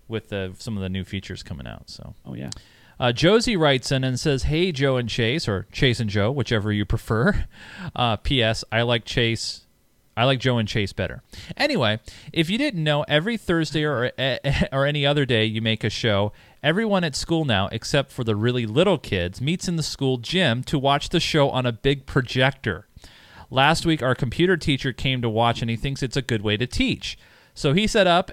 [0.09, 1.89] with the, some of the new features coming out.
[1.89, 2.15] So.
[2.27, 2.51] Oh yeah.
[2.99, 6.73] Uh, Josie writes in and says, "Hey Joe and Chase, or Chase and Joe, whichever
[6.73, 7.47] you prefer."
[7.95, 8.65] Uh, P.S.
[8.71, 9.65] I like Chase.
[10.17, 11.23] I like Joe and Chase better.
[11.57, 12.01] Anyway,
[12.33, 14.11] if you didn't know, every Thursday or
[14.73, 18.35] or any other day you make a show, everyone at school now, except for the
[18.35, 22.05] really little kids, meets in the school gym to watch the show on a big
[22.05, 22.88] projector.
[23.51, 26.57] Last week, our computer teacher came to watch, and he thinks it's a good way
[26.57, 27.19] to teach.
[27.55, 28.33] So he set up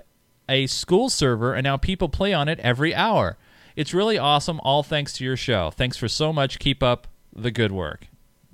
[0.49, 3.37] a school server, and now people play on it every hour.
[3.75, 5.71] It's really awesome, all thanks to your show.
[5.71, 6.59] Thanks for so much.
[6.59, 8.07] Keep up the good work.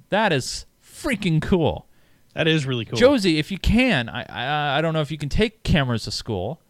[0.09, 1.88] That is freaking cool.
[2.34, 2.97] That is really cool.
[2.97, 6.12] Josie, if you can, I, I I don't know if you can take cameras to
[6.12, 6.62] school,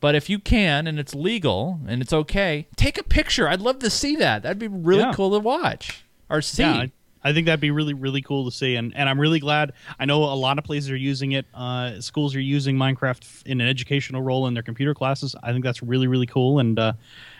[0.00, 3.46] but if you can and it's legal and it's okay, take a picture.
[3.48, 4.42] I'd love to see that.
[4.42, 5.12] That'd be really Yeah.
[5.14, 6.62] cool to watch or see.
[6.62, 6.86] yeah,
[7.22, 9.72] I, think that'd be really really cool to see, and and I'm really glad.
[9.98, 11.46] I know a lot of places are using it.
[11.54, 15.34] Uh, schools are using Minecraft in an educational role in their computer classes.
[15.42, 16.92] I think that's really really cool, and uh,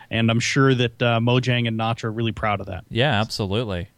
[0.09, 2.85] and I'm sure that uh, Mojang and Notch are really proud of that.
[2.89, 3.89] yeah, absolutely.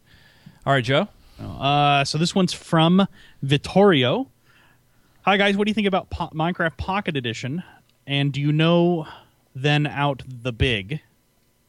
[0.65, 1.07] All right, Joe.
[1.39, 3.07] Uh, so this one's from
[3.41, 4.27] Vittorio.
[5.23, 7.63] Hi guys, what do you think about po- Minecraft Pocket Edition?
[8.05, 9.07] And do you know
[9.55, 11.01] then out the big?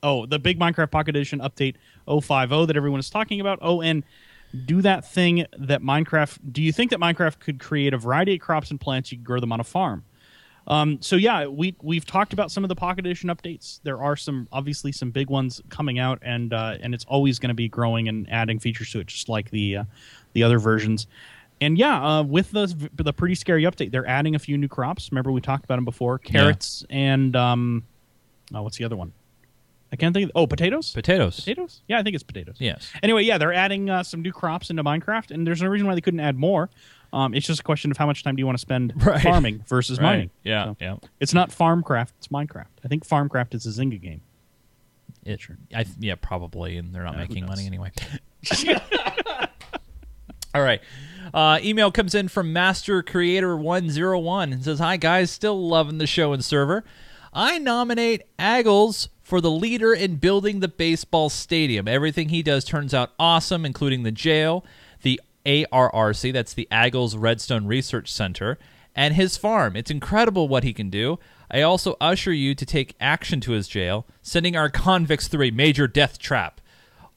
[0.06, 1.74] Oh, the big Minecraft Pocket Edition update
[2.06, 3.58] 050 that everyone is talking about.
[3.60, 4.04] Oh, and
[4.64, 6.38] do that thing that Minecraft.
[6.52, 9.24] Do you think that Minecraft could create a variety of crops and plants you could
[9.24, 10.04] grow them on a farm?
[10.68, 13.80] Um, so yeah, we we've talked about some of the Pocket Edition updates.
[13.82, 17.48] There are some obviously some big ones coming out, and uh, and it's always going
[17.48, 19.84] to be growing and adding features to it, just like the uh,
[20.34, 21.08] the other versions.
[21.60, 25.10] And yeah, uh, with the the pretty scary update, they're adding a few new crops.
[25.10, 27.82] Remember we talked about them before: carrots and um,
[28.54, 29.12] oh, what's the other one?
[29.92, 30.26] I can't think.
[30.26, 30.92] Of, oh, potatoes.
[30.92, 31.36] Potatoes.
[31.40, 31.82] Potatoes?
[31.88, 32.56] Yeah, I think it's potatoes.
[32.58, 32.90] Yes.
[33.02, 35.94] Anyway, yeah, they're adding uh, some new crops into Minecraft, and there's no reason why
[35.94, 36.68] they couldn't add more.
[37.12, 39.22] Um, it's just a question of how much time do you want to spend Right.
[39.22, 40.04] farming versus Right.
[40.04, 40.30] mining.
[40.42, 40.64] Yeah.
[40.64, 40.96] So, Yeah.
[41.20, 42.66] It's not Farmcraft; it's Minecraft.
[42.84, 44.20] I think Farmcraft is a Zynga game.
[45.24, 45.40] It,
[45.74, 47.90] I, yeah, probably, and they're not making money anyway.
[50.54, 50.80] All right.
[51.34, 55.30] Uh, email comes in from Master Creator 101 and says, Hi, guys.
[55.30, 56.84] Still loving the show and server.
[57.36, 61.86] I nominate Aggles for the leader in building the baseball stadium.
[61.86, 64.64] Everything he does turns out awesome, including the jail,
[65.02, 68.58] the ARRC, that's the Aggles Redstone Research Center,
[68.94, 69.76] and his farm.
[69.76, 71.18] It's incredible what he can do.
[71.50, 75.50] I also usher you to take action to his jail, sending our convicts through a
[75.50, 76.62] major death trap.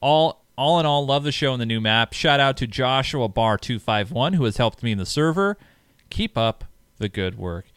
[0.01, 2.11] All all in all, love the show and the new map.
[2.11, 5.57] Shout out to Joshua Bar two five one who has helped me in the server.
[6.09, 6.65] Keep up
[6.97, 7.67] the good work.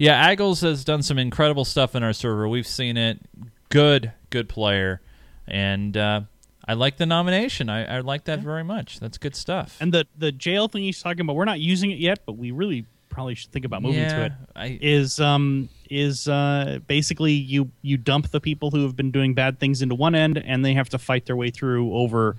[0.00, 2.48] Yeah, Aggles has done some incredible stuff in our server.
[2.48, 3.20] We've seen it.
[3.68, 5.02] Good, good player,
[5.46, 6.22] and uh,
[6.66, 7.68] I like the nomination.
[7.68, 8.98] I, I like that very much.
[8.98, 9.76] That's good stuff.
[9.78, 12.50] And the the jail thing he's talking about, we're not using it yet, but we
[12.50, 14.32] really probably should think about moving to yeah, it.
[14.56, 19.34] I, Is um is uh basically you you dump the people who have been doing
[19.34, 22.38] bad things into one end, and they have to fight their way through over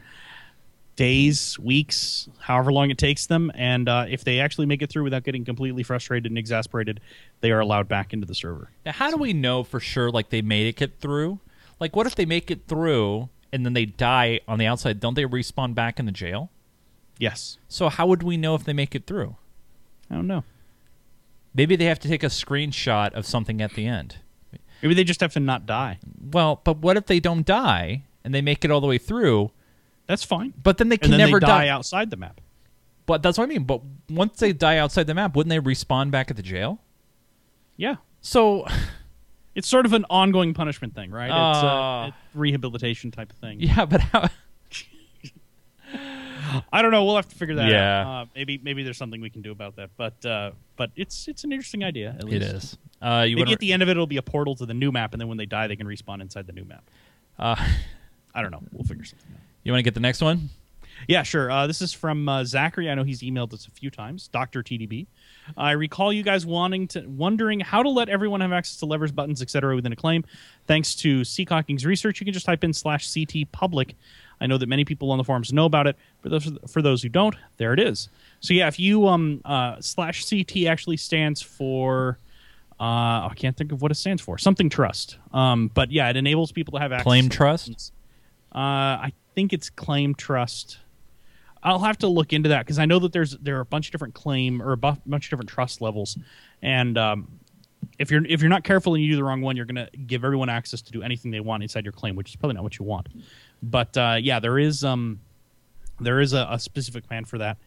[0.96, 3.52] days, weeks, however long it takes them.
[3.56, 7.00] And uh, if they actually make it through without getting completely frustrated and exasperated,
[7.42, 8.70] they are allowed back into the server.
[8.86, 11.40] Now, how do we know for sure like they made it get through?
[11.80, 15.16] Like, what if they make it through and then they die on the outside, don't
[15.16, 16.50] they respawn back in the jail?
[17.18, 17.58] Yes.
[17.68, 19.36] So how would we know if they make it through?
[20.10, 20.44] I don't know.
[21.54, 24.18] Maybe they have to take a screenshot of something at the end.
[24.82, 26.00] Maybe they just have to not die.
[26.32, 29.52] Well, but what if they don't die and they make it all the way through?
[30.08, 30.54] That's fine.
[30.62, 31.70] But then they can then never they die die.
[31.70, 32.42] outside the map.
[33.06, 33.66] But that's what I mean.
[33.66, 36.80] But once they die outside the map, wouldn't they respawn back at the jail?
[37.82, 37.96] Yeah.
[38.22, 38.66] So
[39.56, 41.26] It's sort of an ongoing punishment thing, right?
[41.26, 41.68] it's Uh.
[41.68, 43.60] a, a rehabilitation type of thing.
[43.68, 44.30] yeah, but how?
[46.74, 47.04] I don't know.
[47.06, 48.02] We'll have to figure that Yeah.
[48.02, 48.08] out.
[48.08, 49.90] Uh, maybe maybe there's something we can do about that.
[49.98, 52.16] But uh, but it's it's an interesting idea.
[52.18, 52.46] At least.
[52.46, 52.78] is.
[53.02, 54.92] Uh, you Maybe at the end of it, it'll be a portal to the new
[54.92, 56.84] map, and then when they die, they can respawn inside the new map.
[57.40, 57.56] uh,
[58.36, 58.62] I don't know.
[58.72, 59.42] We'll figure something out.
[59.64, 60.50] you want to get the next one?
[61.08, 61.50] Yeah, sure.
[61.52, 62.90] Uh, this is from uh, Zachary.
[62.90, 64.28] I know he's emailed us a few times.
[64.28, 65.08] Doctor TDB.
[65.58, 69.12] I recall you guys wanting to wondering how to let everyone have access to levers,
[69.12, 69.76] buttons, etc.
[69.76, 70.24] within Acclaim.
[70.68, 73.96] Thanks to Seacocking's research, you can just type in slash CT public.
[74.40, 75.96] I know that many people on the forums know about it.
[76.22, 78.10] For those for those who don't, there it is.
[78.40, 82.18] So yeah, if you um uh, slash CT actually stands for.
[82.80, 84.40] Uh, I can't think of what it stands for.
[84.40, 85.20] Something trust.
[85.32, 87.04] Um, but yeah, it enables people to have access.
[87.04, 87.92] Claim trust?
[88.56, 90.80] Uh, I think it's claim trust.
[91.64, 93.88] I'll have to look into that because I know that there's there are a bunch
[93.88, 96.18] of different claim or a bu- bunch of different trust levels,
[96.62, 97.28] and um,
[98.00, 100.24] if you're if you're not careful and you do the wrong one, you're gonna give
[100.24, 102.80] everyone access to do anything they want inside your claim, which is probably not what
[102.80, 103.08] you want.
[103.62, 105.20] But uh, yeah, there is um
[106.00, 107.58] there is a, a specific plan for that,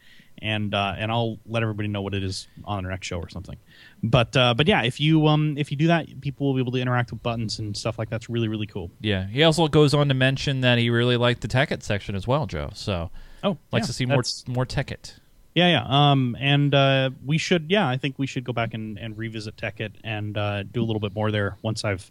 [0.43, 3.29] and uh, and I'll let everybody know what it is on the next show or
[3.29, 3.57] something.
[4.03, 6.73] But uh, but yeah, if you um if you do that, people will be able
[6.73, 8.91] to interact with buttons and stuff like that's really really cool.
[9.01, 9.27] Yeah.
[9.29, 12.47] He also goes on to mention that he really liked the Tekkit section as well,
[12.47, 12.71] Joe.
[12.75, 13.11] So
[13.45, 15.19] Oh, likes yeah, to see more more Tekkit.
[15.55, 15.85] Yeah, yeah.
[15.87, 19.57] Um, and uh, we should, yeah, I think we should go back and, and revisit
[19.57, 22.11] Tekkit and uh, do a little bit more there once I've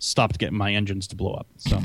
[0.00, 1.46] stopped getting my engines to blow up.
[1.56, 1.80] So,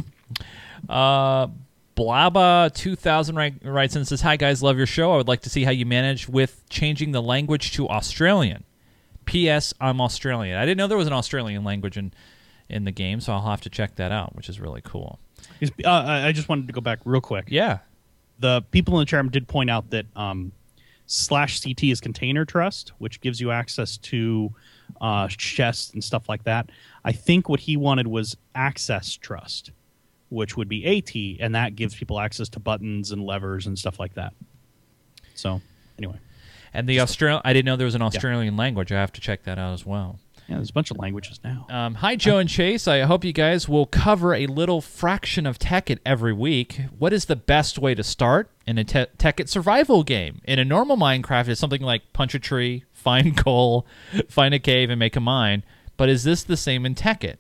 [0.90, 1.48] Uh,
[1.96, 5.14] Blaba two thousand writes and says, "Hi guys, love your show.
[5.14, 8.66] I would like to see how you manage with changing the language to Australian.
[9.26, 9.74] P.S.
[9.80, 10.58] I'm Australian.
[10.58, 12.14] I didn't know there was an Australian language in
[12.68, 15.20] in the game, so I'll have to check that out, which is really cool.
[15.86, 17.46] uh, I just wanted to go back real quick.
[17.48, 17.80] Yeah,
[18.40, 20.52] The people in the chat did point out that um,
[21.06, 24.54] slash CT is container trust, which gives you access to
[25.02, 26.70] uh, chests and stuff like that.
[27.04, 29.72] I think what he wanted was access trust,
[30.30, 34.00] which would be AT, and that gives people access to buttons and levers and stuff
[34.00, 34.34] like that.
[35.36, 35.62] So,
[35.98, 36.20] anyway.
[36.74, 37.42] and the Australian.
[37.44, 38.92] I didn't know there was an Australian language.
[38.92, 40.20] I have to check that out as well.
[40.48, 41.66] Yeah, there's a bunch of languages now.
[41.70, 42.88] Um, hi, Joe and Chase.
[42.88, 46.82] I hope you guys will cover a little fraction of Tekkit every week.
[47.00, 50.42] What is the best way to start in a te- Tekkit survival game?
[50.44, 53.88] In a normal Minecraft, it's something like punch a tree, find coal,
[54.30, 55.64] find a cave, and make a mine.
[55.98, 57.38] But is this the same in Tekkit?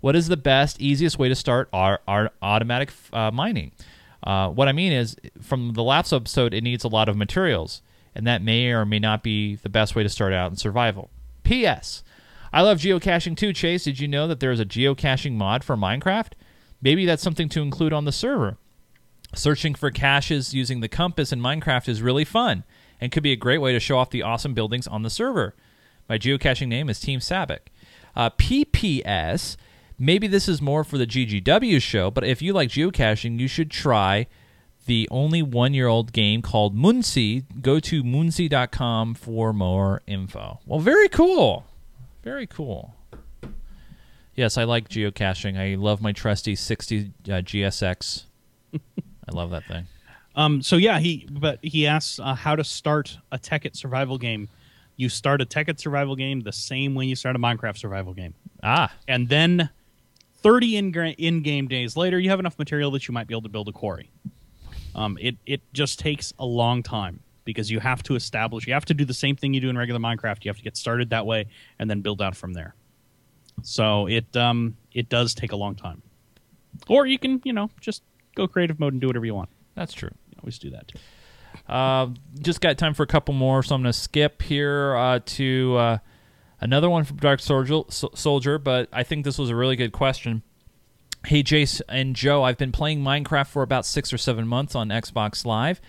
[0.00, 3.72] What is the best, easiest way to start our, our automatic uh, mining?
[4.22, 7.80] Uh, what I mean is, from the last episode, it needs a lot of materials,
[8.14, 11.08] and that may or may not be the best way to start out in survival.
[11.44, 12.02] P.S.
[12.52, 13.84] I love geocaching too, Chase.
[13.84, 16.32] Did you know that there is a geocaching mod for Minecraft?
[16.82, 18.58] Maybe that's something to include on the server.
[19.34, 22.64] Searching for caches using the compass in Minecraft is really fun
[23.00, 25.54] and could be a great way to show off the awesome buildings on the server.
[26.08, 27.60] My geocaching name is Team Sabic.
[28.14, 29.56] Uh, PPS,
[29.98, 33.70] maybe this is more for the GGW show, but if you like geocaching, you should
[33.70, 34.26] try
[34.84, 37.44] the only one year old game called Munzee.
[37.62, 40.60] Go to munzee.com for more info.
[40.66, 41.64] Well, very cool.
[42.22, 42.94] Very cool.
[44.34, 45.58] Yes, I like geocaching.
[45.58, 48.24] I love my trusty 60 uh, GSX.
[48.74, 49.86] I love that thing.
[50.34, 54.48] Um, so yeah, he but he asks uh, how to start a Tekkit survival game.
[54.96, 58.32] You start a Tekkit survival game the same way you start a Minecraft survival game,
[58.62, 59.68] Ah, and then
[60.36, 63.42] thirty in in game days later, you have enough material that you might be able
[63.42, 64.10] to build a quarry.
[64.94, 68.66] Um, it it just takes a long time because you have to establish.
[68.66, 70.44] You have to do the same thing you do in regular Minecraft.
[70.44, 71.46] You have to get started that way
[71.78, 72.74] and then build out from there.
[73.62, 76.02] So it um it does take a long time,
[76.88, 78.02] or you can you know just
[78.34, 79.50] go creative mode and do whatever you want.
[79.74, 80.10] that's true.
[80.30, 80.98] You always do that too.
[81.68, 82.08] Uh,
[82.40, 85.76] just got time for a couple more, so I'm going to skip here uh, to
[85.76, 85.98] uh,
[86.60, 90.42] another one from Dark Soldier, Soldier, but I think this was a really good question.
[91.26, 94.88] Hey, Jace and Joe, I've been playing Minecraft for about six or seven months on
[94.88, 95.80] Xbox Live,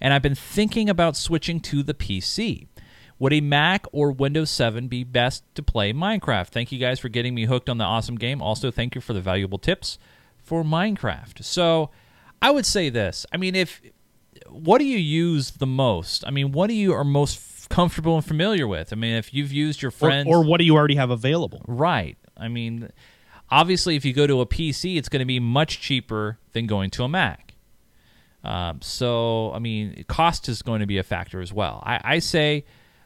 [0.00, 2.66] and I've been thinking about switching to the PC.
[3.18, 6.48] Would a Mac or Windows 7 be best to play Minecraft?
[6.48, 8.40] Thank you guys for getting me hooked on the awesome game.
[8.40, 9.98] Also, thank you for the valuable tips
[10.36, 11.44] for Minecraft.
[11.44, 11.90] So,
[12.40, 13.26] I would say this.
[13.32, 13.82] I mean, if
[14.48, 16.24] what do you use the most?
[16.26, 18.92] I mean, what do you are most comfortable and familiar with?
[18.92, 21.62] I mean, if you've used your Or, friends or what do you already have available?
[21.66, 22.16] Right.
[22.36, 22.90] I mean,
[23.50, 26.90] Obviously, if you go to a PC, it's going to be much cheaper than going
[26.90, 27.47] to a Mac.
[28.48, 31.82] Um, so, I mean, cost is going to be a factor as well.
[31.84, 32.64] I, I say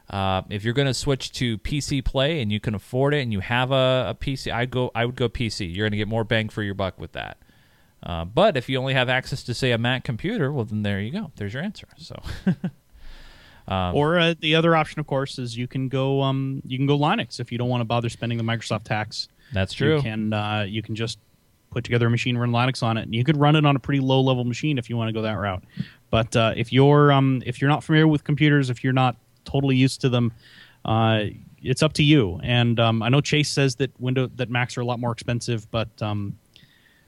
[0.09, 3.32] uh, if you're going to switch to PC Play and you can afford it and
[3.32, 5.74] you have a, a PC, I go I would go PC.
[5.74, 7.38] You're going to get more bang for your buck with that.
[8.05, 11.01] Uh, but if you only have access to say a Mac computer, well then there
[11.01, 11.32] you go.
[11.34, 11.88] There's your answer.
[11.97, 12.22] So.
[13.68, 16.86] Um, or uh, the other option, of course, is you can go um, you can
[16.86, 19.28] go Linux if you don't want to bother spending the Microsoft tax.
[19.53, 19.99] That's true.
[19.99, 21.20] You can uh, you can just
[21.73, 23.79] put together a machine, run Linux on it, and you could run it on a
[23.79, 25.64] pretty low level machine if you want to go that route.
[26.11, 29.77] But uh, if you're um, if you're not familiar with computers, if you're not totally
[29.77, 30.33] used to them,
[30.85, 31.25] uh,
[31.62, 32.41] it's up to you.
[32.43, 35.70] And um, I know Chase says that window that Macs are a lot more expensive,
[35.70, 36.39] but um,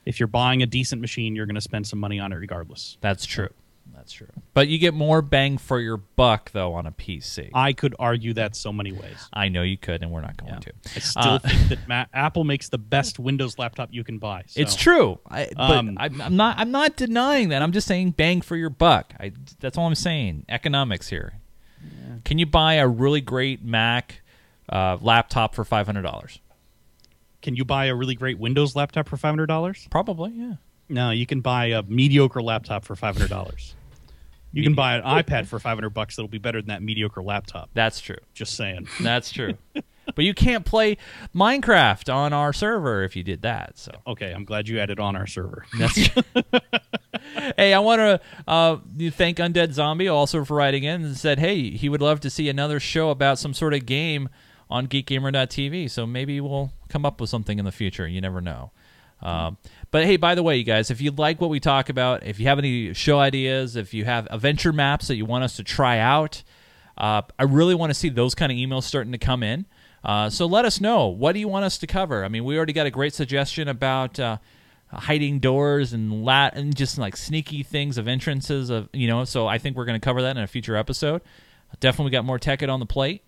[0.05, 2.97] if you're buying a decent machine, you're going to spend some money on it regardless.
[3.01, 3.49] That's true.
[4.05, 4.27] That's true.
[4.53, 7.49] But you get more bang for your buck though on a PC.
[7.55, 9.17] I could argue that so many ways.
[9.33, 10.59] I know you could, and we're not going Yeah.
[10.59, 10.73] to.
[10.95, 14.43] I still Uh, think that Ma- Apple makes the best Windows laptop you can buy.
[14.45, 15.17] so- It's true.
[15.27, 16.59] I, but Um, I'm, I'm not.
[16.59, 17.63] I'm not denying that.
[17.63, 19.15] I'm just saying bang for your buck.
[19.19, 20.45] I, that's all I'm saying.
[20.47, 21.39] Economics here.
[22.25, 24.21] Can you buy a really great Mac
[24.69, 26.39] uh, laptop for five hundred dollars?
[27.41, 29.87] Can you buy a really great Windows laptop for five hundred dollars?
[29.89, 30.31] Probably.
[30.31, 30.53] Yeah.
[30.87, 33.73] No, you can buy a mediocre laptop for five hundred dollars.
[34.55, 37.21] You can buy an iPad for five hundred bucks that'll be better than that mediocre
[37.21, 37.69] laptop.
[37.73, 38.17] That's true.
[38.33, 38.87] Just saying.
[39.01, 39.55] That's true.
[40.15, 40.97] but you can't play
[41.35, 43.77] Minecraft on our server if you did that.
[43.77, 43.91] So.
[44.07, 45.65] Okay, I'm glad you added on our server.
[45.77, 45.95] That's
[47.57, 48.77] hey, I want to uh,
[49.11, 52.47] thank Undead Zombie also for writing in and said, hey, he would love to see
[52.47, 54.29] another show about some sort of game
[54.69, 55.89] on GeekGamer.tv.
[55.89, 58.07] So maybe we'll come up with something in the future.
[58.07, 58.71] You never know.
[59.21, 59.57] Um,
[59.91, 62.39] but hey, by the way, you guys, if you like what we talk about, if
[62.39, 65.63] you have any show ideas, if you have adventure maps that you want us to
[65.63, 66.43] try out,
[66.97, 69.65] uh, I really want to see those kind of emails starting to come in.
[70.03, 71.07] Uh, so let us know.
[71.07, 72.23] What do you want us to cover?
[72.23, 74.37] I mean, we already got a great suggestion about uh,
[74.91, 79.23] hiding doors and lat and just like sneaky things of entrances of you know.
[79.25, 81.21] So I think we're going to cover that in a future episode.
[81.79, 83.23] Definitely got more Tekkit on the plate.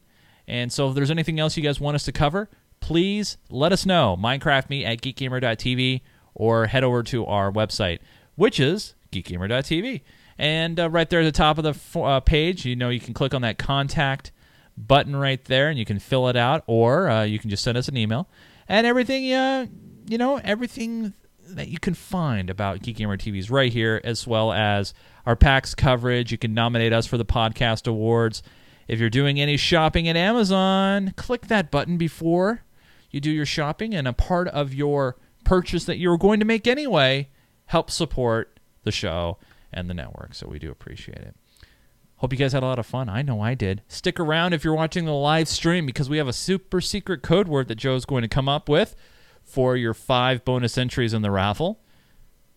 [0.47, 2.49] And so if there's anything else you guys want us to cover,
[2.87, 4.15] please let us know.
[4.17, 5.99] Minecraft me at geekgamer.tv
[6.33, 7.99] or head over to our website,
[8.35, 9.99] which is geekgamer.tv.
[10.37, 13.01] And uh, right there at the top of the f- uh, page, you know, you
[13.01, 14.31] can click on that contact
[14.77, 17.77] button right there and you can fill it out or uh, you can just send
[17.77, 18.29] us an email.
[18.69, 19.65] And everything, uh,
[20.07, 21.13] you know, everything
[21.45, 24.93] that you can find about Geek Gamer TV is right here, as well as
[25.25, 26.31] our PAX coverage.
[26.31, 28.43] You can nominate us for the podcast awards.
[28.87, 32.61] If you're doing any shopping at Amazon, click that button before
[33.09, 36.45] you do your shopping, and a part of your purchase that you were going to
[36.45, 37.29] make anyway
[37.67, 39.37] helps support the show
[39.71, 40.33] and the network.
[40.33, 41.35] So we do appreciate it.
[42.17, 43.09] Hope you guys had a lot of fun.
[43.09, 43.83] I know I did.
[43.87, 47.47] Stick around if you're watching the live stream because we have a super secret code
[47.47, 48.95] word that Joe's going to come up with
[49.43, 51.79] for your five bonus entries in the raffle.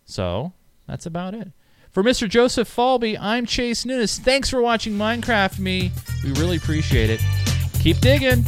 [0.07, 0.55] So
[0.88, 1.53] that's about it.
[1.90, 2.28] For Mr.
[2.28, 4.18] Joseph Falby, I'm Chase Nunes.
[4.18, 5.92] Thanks for watching Minecraft Me.
[6.24, 7.20] We really appreciate it.
[7.80, 8.44] Keep digging.